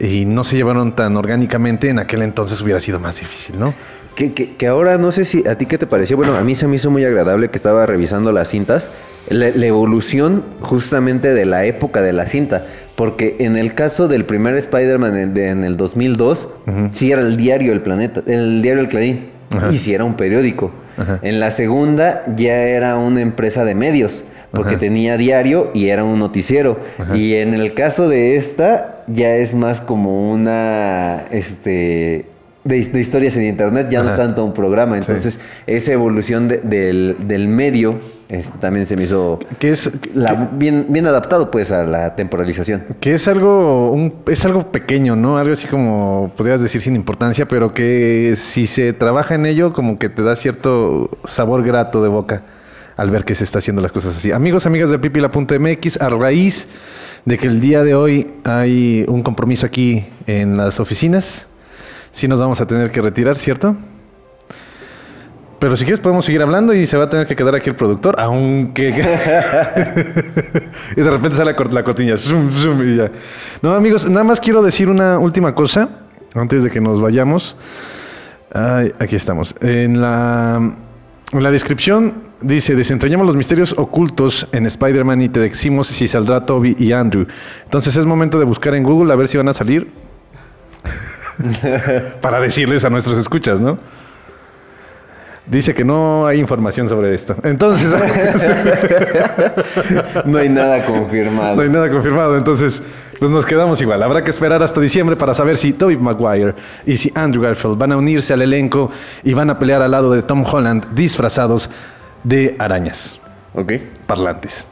y 0.00 0.24
no 0.24 0.42
se 0.44 0.56
llevaron 0.56 0.96
tan 0.96 1.16
orgánicamente, 1.16 1.88
en 1.88 1.98
aquel 2.00 2.22
entonces 2.22 2.60
hubiera 2.60 2.80
sido 2.80 2.98
más 2.98 3.20
difícil, 3.20 3.58
¿no? 3.58 3.72
Que, 4.16 4.32
que- 4.34 4.56
que 4.56 4.66
ahora 4.66 4.98
no 4.98 5.12
sé 5.12 5.24
si 5.24 5.46
a 5.46 5.56
ti 5.56 5.66
qué 5.66 5.78
te 5.78 5.86
pareció. 5.86 6.16
Bueno, 6.16 6.36
a 6.36 6.42
mí 6.42 6.56
se 6.56 6.66
me 6.66 6.74
hizo 6.74 6.90
muy 6.90 7.04
agradable 7.04 7.50
que 7.50 7.56
estaba 7.56 7.86
revisando 7.86 8.32
las 8.32 8.48
cintas. 8.48 8.90
La, 9.28 9.50
la 9.50 9.66
evolución 9.66 10.42
justamente 10.60 11.32
de 11.34 11.44
la 11.46 11.66
época 11.66 12.02
de 12.02 12.12
la 12.12 12.26
cinta. 12.26 12.64
Porque 12.98 13.36
en 13.38 13.56
el 13.56 13.74
caso 13.74 14.08
del 14.08 14.24
primer 14.24 14.56
Spider-Man 14.56 15.36
en, 15.38 15.62
el 15.62 15.76
2002, 15.76 16.48
sí 16.90 17.12
era 17.12 17.22
el 17.22 17.36
diario 17.36 17.72
El 17.72 17.80
Planeta, 17.80 18.24
el 18.26 18.60
diario 18.60 18.80
El 18.82 18.88
Clarín. 18.88 19.28
Ajá. 19.56 19.72
Y 19.72 19.78
sí 19.78 19.94
era 19.94 20.02
un 20.02 20.14
periódico. 20.14 20.72
Ajá. 20.96 21.20
En 21.22 21.38
la 21.38 21.52
segunda 21.52 22.24
ya 22.34 22.56
era 22.56 22.96
una 22.96 23.20
empresa 23.20 23.64
de 23.64 23.76
medios. 23.76 24.24
Porque 24.50 24.70
Ajá. 24.70 24.80
tenía 24.80 25.16
diario 25.16 25.70
y 25.74 25.90
era 25.90 26.02
un 26.02 26.18
noticiero. 26.18 26.80
Y 27.14 27.34
en 27.34 27.54
el 27.54 27.72
caso 27.72 28.08
de 28.08 28.34
esta, 28.36 29.04
ya 29.06 29.36
es 29.36 29.54
más 29.54 29.80
como 29.80 30.32
una 30.32 31.26
este 31.30 32.26
de, 32.68 32.84
de 32.84 33.00
historias 33.00 33.34
en 33.36 33.44
internet, 33.44 33.88
ya 33.90 34.00
no 34.02 34.08
es 34.08 34.14
Ajá. 34.14 34.24
tanto 34.24 34.44
un 34.44 34.52
programa. 34.52 34.94
Sí. 34.96 35.00
Entonces, 35.06 35.38
esa 35.66 35.92
evolución 35.92 36.48
de- 36.48 36.58
del, 36.58 37.16
del 37.26 37.48
medio 37.48 37.96
este, 38.28 38.50
también 38.60 38.84
se 38.84 38.94
me 38.94 39.04
hizo 39.04 39.38
Que 39.58 39.70
es, 39.70 39.90
la- 40.14 40.50
bien, 40.52 40.86
bien 40.90 41.06
adaptado 41.06 41.50
pues 41.50 41.70
a 41.70 41.84
la 41.84 42.14
temporalización. 42.14 42.82
que 43.00 43.14
es 43.14 43.26
algo, 43.26 43.90
un- 43.90 44.12
es 44.26 44.44
algo 44.44 44.70
pequeño, 44.70 45.16
¿no? 45.16 45.38
Algo 45.38 45.54
así 45.54 45.66
como 45.66 46.30
podrías 46.36 46.60
decir 46.60 46.80
sin 46.82 46.94
importancia, 46.94 47.48
pero 47.48 47.72
que 47.72 48.34
si 48.36 48.66
se 48.66 48.92
trabaja 48.92 49.34
en 49.34 49.46
ello, 49.46 49.72
como 49.72 49.98
que 49.98 50.08
te 50.10 50.22
da 50.22 50.36
cierto 50.36 51.08
sabor 51.24 51.62
grato 51.62 52.02
de 52.02 52.08
boca 52.10 52.42
al 52.98 53.10
ver 53.10 53.24
que 53.24 53.34
se 53.34 53.44
está 53.44 53.60
haciendo 53.60 53.80
las 53.80 53.92
cosas 53.92 54.16
así. 54.16 54.30
Amigos, 54.32 54.66
amigas 54.66 54.90
de 54.90 54.98
pipila.mx, 54.98 56.00
a 56.02 56.08
raíz 56.10 56.68
de 57.24 57.38
que 57.38 57.46
el 57.46 57.60
día 57.60 57.82
de 57.82 57.94
hoy 57.94 58.26
hay 58.44 59.04
un 59.08 59.22
compromiso 59.22 59.64
aquí 59.66 60.04
en 60.26 60.56
las 60.56 60.80
oficinas, 60.80 61.46
sí 62.10 62.28
nos 62.28 62.40
vamos 62.40 62.60
a 62.60 62.66
tener 62.66 62.90
que 62.90 63.02
retirar, 63.02 63.36
¿cierto? 63.36 63.76
Pero 65.58 65.76
si 65.76 65.84
quieres 65.84 66.00
podemos 66.00 66.24
seguir 66.24 66.40
hablando 66.42 66.72
y 66.72 66.86
se 66.86 66.96
va 66.96 67.04
a 67.04 67.10
tener 67.10 67.26
que 67.26 67.34
quedar 67.34 67.54
aquí 67.54 67.68
el 67.68 67.74
productor, 67.76 68.14
aunque... 68.20 68.90
y 70.96 71.00
de 71.00 71.10
repente 71.10 71.36
sale 71.36 71.50
la, 71.52 71.56
cort- 71.56 71.72
la 71.72 71.82
cortina, 71.82 72.14
y 72.14 72.96
ya. 72.96 73.10
No, 73.60 73.74
amigos, 73.74 74.08
nada 74.08 74.22
más 74.24 74.40
quiero 74.40 74.62
decir 74.62 74.88
una 74.88 75.18
última 75.18 75.54
cosa 75.56 75.88
antes 76.34 76.62
de 76.62 76.70
que 76.70 76.80
nos 76.80 77.00
vayamos. 77.00 77.56
Ay, 78.54 78.92
aquí 79.00 79.16
estamos. 79.16 79.56
En 79.60 80.00
la, 80.00 80.74
en 81.32 81.42
la 81.42 81.50
descripción 81.50 82.28
Dice, 82.40 82.76
desentrañamos 82.76 83.26
los 83.26 83.34
misterios 83.34 83.74
ocultos 83.76 84.46
en 84.52 84.64
Spider-Man 84.66 85.22
y 85.22 85.28
te 85.28 85.40
decimos 85.40 85.88
si 85.88 86.06
saldrá 86.06 86.46
Toby 86.46 86.76
y 86.78 86.92
Andrew. 86.92 87.26
Entonces 87.64 87.96
es 87.96 88.06
momento 88.06 88.38
de 88.38 88.44
buscar 88.44 88.76
en 88.76 88.84
Google 88.84 89.12
a 89.12 89.16
ver 89.16 89.26
si 89.26 89.36
van 89.36 89.48
a 89.48 89.52
salir. 89.52 89.88
Para 92.20 92.40
decirles 92.40 92.84
a 92.84 92.90
nuestros 92.90 93.16
escuchas, 93.18 93.60
¿no? 93.60 93.78
Dice 95.46 95.72
que 95.72 95.82
no 95.84 96.26
hay 96.26 96.38
información 96.40 96.88
sobre 96.90 97.14
esto. 97.14 97.34
Entonces, 97.42 97.88
No 100.24 100.38
hay 100.38 100.48
nada 100.48 100.84
confirmado. 100.84 101.56
no 101.56 101.62
hay 101.62 101.68
nada 101.70 101.90
confirmado. 101.90 102.36
Entonces, 102.36 102.82
pues 103.18 103.30
nos 103.30 103.46
quedamos 103.46 103.80
igual. 103.80 104.02
Habrá 104.02 104.22
que 104.22 104.30
esperar 104.30 104.62
hasta 104.62 104.80
diciembre 104.80 105.16
para 105.16 105.34
saber 105.34 105.56
si 105.56 105.72
Tobey 105.72 105.96
Maguire 105.96 106.54
y 106.84 106.96
si 106.96 107.10
Andrew 107.14 107.42
Garfield 107.42 107.78
van 107.78 107.92
a 107.92 107.96
unirse 107.96 108.32
al 108.34 108.42
elenco 108.42 108.90
y 109.24 109.32
van 109.32 109.50
a 109.50 109.58
pelear 109.58 109.82
al 109.82 109.90
lado 109.90 110.12
de 110.12 110.22
Tom 110.22 110.44
Holland 110.44 110.86
disfrazados 110.94 111.70
de 112.24 112.56
arañas 112.58 113.18
Ok. 113.54 113.72
parlantes. 114.06 114.68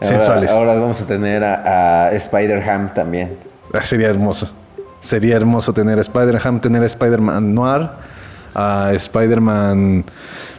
Ahora, 0.00 0.08
Sensuales. 0.18 0.50
ahora 0.50 0.74
vamos 0.74 1.00
a 1.00 1.06
tener 1.06 1.42
a, 1.44 2.06
a 2.06 2.12
Spider-Ham 2.12 2.94
también. 2.94 3.36
Ah, 3.72 3.82
Sería 3.82 4.08
hermoso. 4.08 4.50
Sería 5.06 5.36
hermoso 5.36 5.72
tener 5.72 5.98
a 5.98 6.02
Spider-Ham, 6.02 6.60
tener 6.60 6.82
a 6.82 6.86
Spider-Man 6.86 7.54
Noir, 7.54 7.88
a 8.54 8.90
Spider-Man... 8.94 10.04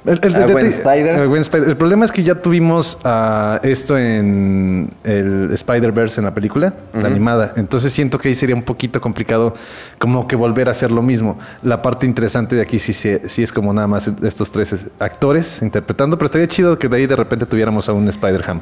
El, 0.06 0.20
el- 0.24 0.36
el- 0.36 0.68
Spider. 0.68 1.68
El 1.68 1.76
problema 1.76 2.06
es 2.06 2.14
que 2.14 2.24
ya 2.24 2.36
tuvimos 2.36 2.98
ah, 3.04 3.60
esto 3.64 3.98
en 3.98 4.90
el 5.04 5.50
Spider-Verse 5.52 6.22
en 6.22 6.26
la 6.26 6.34
película, 6.34 6.74
la 6.94 7.08
animada. 7.08 7.52
Entonces 7.58 7.92
siento 7.92 8.18
que 8.18 8.30
ahí 8.30 8.36
sería 8.36 8.56
un 8.56 8.64
poquito 8.64 9.02
complicado 9.02 9.54
como 10.00 10.26
que 10.26 10.38
volver 10.38 10.70
a 10.70 10.72
hacer 10.72 10.92
lo 10.92 11.02
mismo. 11.02 11.38
La 11.62 11.82
parte 11.82 12.06
interesante 12.06 12.56
de 12.56 12.62
aquí 12.62 12.80
sí, 12.80 12.94
sí, 12.94 13.18
sí 13.26 13.44
es 13.44 13.52
como 13.52 13.74
nada 13.74 13.88
más 13.88 14.10
estos 14.24 14.50
tres 14.50 14.72
es- 14.72 14.86
actores 15.00 15.62
interpretando, 15.62 16.18
pero 16.18 16.28
estaría 16.28 16.48
chido 16.48 16.80
que 16.80 16.88
de 16.88 16.96
ahí 16.98 17.06
de 17.06 17.16
repente 17.18 17.46
tuviéramos 17.46 17.90
a 17.90 17.94
un 17.94 18.08
Spider-Ham. 18.08 18.62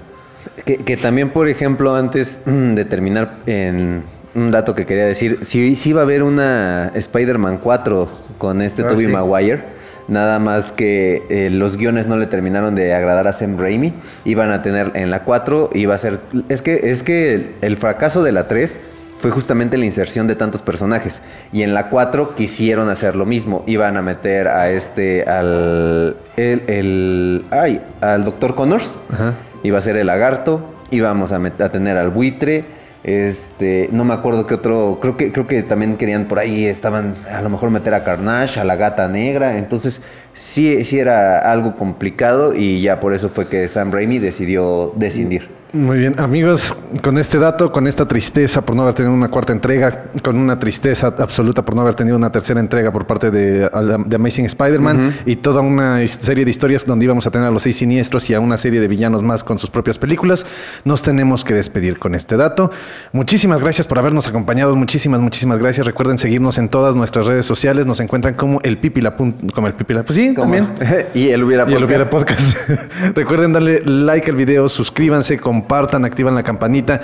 Que, 0.65 0.77
que 0.77 0.97
también, 0.97 1.29
por 1.29 1.47
ejemplo, 1.47 1.93
antes 1.95 2.41
de 2.45 2.85
terminar 2.85 3.35
en 3.45 4.03
un 4.35 4.51
dato 4.51 4.75
que 4.75 4.85
quería 4.85 5.05
decir, 5.05 5.39
si, 5.43 5.75
si 5.75 5.89
iba 5.89 6.01
a 6.01 6.03
haber 6.03 6.21
una 6.23 6.91
Spider-Man 6.93 7.59
4 7.63 8.09
con 8.37 8.61
este 8.61 8.83
Ah, 8.83 8.87
Tobey 8.89 9.05
sí. 9.05 9.11
Maguire, 9.11 9.63
nada 10.07 10.39
más 10.39 10.71
que 10.71 11.23
eh, 11.29 11.49
los 11.49 11.77
guiones 11.77 12.05
no 12.07 12.17
le 12.17 12.27
terminaron 12.27 12.75
de 12.75 12.93
agradar 12.93 13.27
a 13.27 13.33
Sam 13.33 13.57
Raimi, 13.57 13.93
iban 14.25 14.51
a 14.51 14.61
tener 14.61 14.91
en 14.93 15.09
la 15.09 15.23
4, 15.23 15.69
iba 15.73 15.95
a 15.95 15.97
ser... 15.97 16.19
Es 16.49 16.61
que, 16.61 16.91
es 16.91 17.01
que 17.01 17.53
el, 17.61 17.77
fracaso 17.77 18.23
de 18.23 18.31
la 18.33 18.47
3 18.47 18.77
fue 19.19 19.31
justamente 19.31 19.77
la 19.77 19.85
inserción 19.85 20.27
de 20.27 20.35
tantos 20.35 20.61
personajes. 20.61 21.21
Y 21.53 21.63
en 21.63 21.73
la 21.73 21.89
4 21.89 22.35
quisieron 22.35 22.89
hacer 22.89 23.15
lo 23.15 23.25
mismo. 23.25 23.63
Iban 23.65 23.95
a 23.97 24.01
meter 24.01 24.47
a 24.49 24.69
este, 24.69 25.23
al... 25.23 26.17
El, 26.35 26.61
el- 26.67 27.45
ay, 27.51 27.81
al 28.01 28.25
Dr. 28.25 28.53
Connors. 28.55 28.93
Ajá. 29.11 29.33
Iba 29.63 29.77
a 29.79 29.81
ser 29.81 29.95
el 29.97 30.07
lagarto, 30.07 30.61
íbamos 30.91 31.31
a, 31.31 31.37
a 31.37 31.69
tener 31.71 31.97
al 31.97 32.09
buitre, 32.11 32.65
este, 33.05 33.87
no 33.91 34.03
me 34.03 34.15
acuerdo 34.15 34.47
qué 34.47 34.55
otro, 34.55 34.97
creo 34.99 35.15
que, 35.15 35.31
creo 35.31 35.45
que 35.45 35.61
también 35.61 35.95
querían 35.95 36.25
por 36.25 36.39
ahí, 36.39 36.65
estaban 36.65 37.13
a 37.31 37.39
lo 37.41 37.51
mejor 37.51 37.69
meter 37.69 37.93
a 37.93 38.03
Carnage, 38.03 38.59
a 38.59 38.63
la 38.63 38.75
gata 38.75 39.07
negra, 39.07 39.59
entonces 39.59 40.01
sí, 40.33 40.83
sí 40.83 40.97
era 40.97 41.51
algo 41.51 41.75
complicado 41.75 42.55
y 42.55 42.81
ya 42.81 42.99
por 42.99 43.13
eso 43.13 43.29
fue 43.29 43.47
que 43.47 43.67
Sam 43.67 43.91
Raimi 43.91 44.17
decidió 44.17 44.91
descindir. 44.95 45.54
Muy 45.75 45.97
bien, 45.97 46.17
amigos, 46.21 46.73
con 47.01 47.17
este 47.17 47.37
dato, 47.37 47.69
con 47.69 47.85
esta 47.85 48.07
tristeza 48.07 48.61
por 48.61 48.77
no 48.77 48.83
haber 48.83 48.93
tenido 48.93 49.13
una 49.13 49.27
cuarta 49.27 49.51
entrega, 49.51 50.05
con 50.23 50.37
una 50.37 50.57
tristeza 50.57 51.07
absoluta 51.07 51.65
por 51.65 51.75
no 51.75 51.81
haber 51.81 51.95
tenido 51.95 52.15
una 52.15 52.31
tercera 52.31 52.61
entrega 52.61 52.93
por 52.93 53.05
parte 53.05 53.29
de, 53.29 53.69
de 54.05 54.15
Amazing 54.15 54.45
Spider-Man 54.45 55.13
y 55.25 55.35
toda 55.35 55.59
una 55.59 56.07
serie 56.07 56.45
de 56.45 56.51
historias 56.51 56.85
donde 56.85 57.03
íbamos 57.03 57.27
a 57.27 57.31
tener 57.31 57.49
a 57.49 57.51
los 57.51 57.63
seis 57.63 57.75
siniestros 57.75 58.29
y 58.29 58.33
a 58.33 58.39
una 58.39 58.57
serie 58.57 58.79
de 58.79 58.87
villanos 58.87 59.21
más 59.21 59.43
con 59.43 59.59
sus 59.59 59.69
propias 59.69 59.99
películas, 59.99 60.45
nos 60.85 61.01
tenemos 61.01 61.43
que 61.43 61.53
despedir 61.53 61.99
con 61.99 62.15
este 62.15 62.37
dato. 62.37 62.71
Muchísimas 63.11 63.61
gracias 63.61 63.85
por 63.85 63.99
habernos 63.99 64.29
acompañado, 64.29 64.73
muchísimas, 64.77 65.19
muchísimas 65.19 65.59
gracias. 65.59 65.85
Recuerden 65.85 66.17
seguirnos 66.17 66.57
en 66.57 66.69
todas 66.69 66.95
nuestras 66.95 67.25
redes 67.25 67.45
sociales, 67.45 67.85
nos 67.85 67.99
encuentran 67.99 68.35
como 68.35 68.61
el 68.63 68.77
Pipila, 68.77 69.17
como 69.17 69.67
el 69.67 69.73
Pipila, 69.73 70.03
pues 70.03 70.15
sí, 70.15 70.33
¿Cómo? 70.33 70.53
también. 70.53 71.07
y 71.13 71.31
el 71.31 71.43
hubiera 71.43 71.69
Y 71.69 71.73
el 71.73 71.81
podcast. 71.81 71.85
Hubiera 71.85 72.09
Podcast. 72.09 72.57
Recuerden 73.15 73.51
darle 73.51 73.81
like 73.85 74.29
al 74.29 74.37
video, 74.37 74.69
suscríbanse, 74.69 75.37
compartan, 75.37 75.64
activan 75.69 76.35
la 76.35 76.43
campanita. 76.43 77.01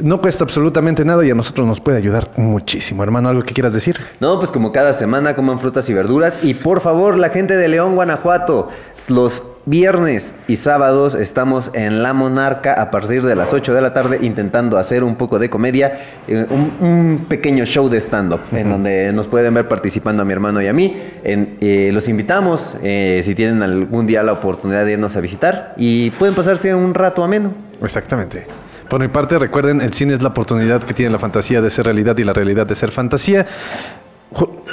No 0.00 0.20
cuesta 0.20 0.42
absolutamente 0.44 1.04
nada 1.04 1.24
y 1.24 1.30
a 1.30 1.34
nosotros 1.34 1.66
nos 1.66 1.80
puede 1.80 1.98
ayudar 1.98 2.30
muchísimo. 2.36 3.02
Hermano, 3.04 3.28
¿algo 3.28 3.42
que 3.42 3.54
quieras 3.54 3.72
decir? 3.72 3.98
No, 4.20 4.38
pues 4.38 4.50
como 4.50 4.72
cada 4.72 4.92
semana 4.94 5.36
coman 5.36 5.58
frutas 5.60 5.88
y 5.90 5.94
verduras. 5.94 6.40
Y 6.42 6.54
por 6.54 6.80
favor, 6.80 7.16
la 7.16 7.28
gente 7.28 7.56
de 7.56 7.68
León, 7.68 7.94
Guanajuato, 7.94 8.70
los 9.08 9.44
viernes 9.64 10.34
y 10.48 10.56
sábados 10.56 11.14
estamos 11.14 11.70
en 11.74 12.02
La 12.02 12.14
Monarca 12.14 12.72
a 12.72 12.90
partir 12.90 13.22
de 13.24 13.36
las 13.36 13.52
8 13.52 13.72
de 13.74 13.80
la 13.80 13.94
tarde 13.94 14.18
intentando 14.22 14.76
hacer 14.76 15.04
un 15.04 15.14
poco 15.14 15.38
de 15.38 15.48
comedia, 15.50 16.00
eh, 16.26 16.46
un, 16.50 16.72
un 16.84 17.26
pequeño 17.28 17.64
show 17.64 17.88
de 17.88 17.98
stand-up 18.00 18.40
en 18.50 18.70
donde 18.70 19.12
nos 19.12 19.28
pueden 19.28 19.54
ver 19.54 19.68
participando 19.68 20.22
a 20.22 20.24
mi 20.24 20.32
hermano 20.32 20.60
y 20.62 20.66
a 20.66 20.72
mí. 20.72 20.96
En- 21.22 21.58
eh, 21.60 21.90
los 21.92 22.08
invitamos 22.08 22.76
eh, 22.82 23.22
si 23.24 23.36
tienen 23.36 23.62
algún 23.62 24.06
día 24.06 24.24
la 24.24 24.32
oportunidad 24.32 24.84
de 24.84 24.92
irnos 24.94 25.14
a 25.14 25.20
visitar 25.20 25.74
y 25.76 26.10
pueden 26.12 26.34
pasarse 26.34 26.74
un 26.74 26.92
rato 26.94 27.22
ameno. 27.22 27.52
Exactamente. 27.82 28.46
Por 28.88 29.00
mi 29.00 29.08
parte, 29.08 29.38
recuerden, 29.38 29.80
el 29.80 29.92
cine 29.94 30.14
es 30.14 30.22
la 30.22 30.28
oportunidad 30.28 30.82
que 30.82 30.94
tiene 30.94 31.10
la 31.10 31.18
fantasía 31.18 31.60
de 31.60 31.70
ser 31.70 31.86
realidad 31.86 32.16
y 32.18 32.24
la 32.24 32.32
realidad 32.32 32.66
de 32.66 32.74
ser 32.74 32.90
fantasía. 32.90 33.46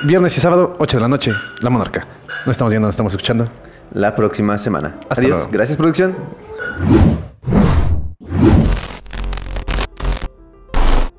Viernes 0.04 0.38
y 0.38 0.42
sábado, 0.42 0.76
8 0.80 0.98
de 0.98 1.02
la 1.02 1.08
noche, 1.08 1.32
La 1.62 1.70
Monarca. 1.70 2.08
No 2.46 2.52
estamos 2.52 2.72
viendo, 2.72 2.88
no 2.88 2.92
estamos 2.92 3.14
escuchando. 3.14 3.50
La 3.94 4.16
próxima 4.16 4.58
semana. 4.58 4.96
Hasta 5.10 5.22
Adiós. 5.22 5.38
luego. 5.38 5.50
Gracias, 5.52 5.78
producción. 5.78 6.16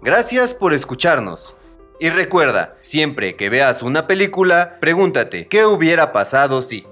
Gracias 0.03 0.55
por 0.55 0.73
escucharnos. 0.73 1.57
Y 1.99 2.09
recuerda, 2.09 2.77
siempre 2.81 3.37
que 3.37 3.51
veas 3.51 3.83
una 3.83 4.07
película, 4.07 4.77
pregúntate, 4.81 5.47
¿qué 5.49 5.67
hubiera 5.67 6.13
pasado 6.13 6.63
si? 6.63 6.87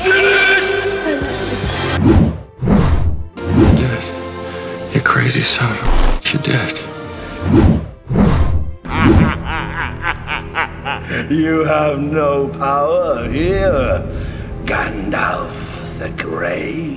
I 0.00 0.02
did 0.02 0.24
it! 0.24 0.64
did. 3.76 4.94
You 4.94 5.00
crazy 5.02 5.42
son 5.42 5.70
of 5.72 5.82
a 5.82 5.86
you 6.32 6.38
did. 6.38 6.78
You 11.30 11.64
have 11.64 12.00
no 12.00 12.48
power 12.48 13.28
here, 13.28 14.02
Gandalf 14.64 15.52
the 15.98 16.08
Grey. 16.16 16.96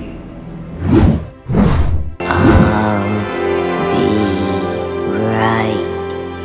Right 5.10 5.86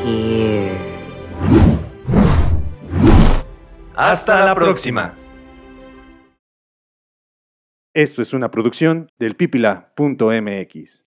here. 0.04 0.78
Hasta 3.94 4.44
la 4.44 4.54
próxima. 4.56 5.27
Esto 7.98 8.22
es 8.22 8.32
una 8.32 8.52
producción 8.52 9.10
del 9.18 9.34
pipila.mx. 9.34 11.07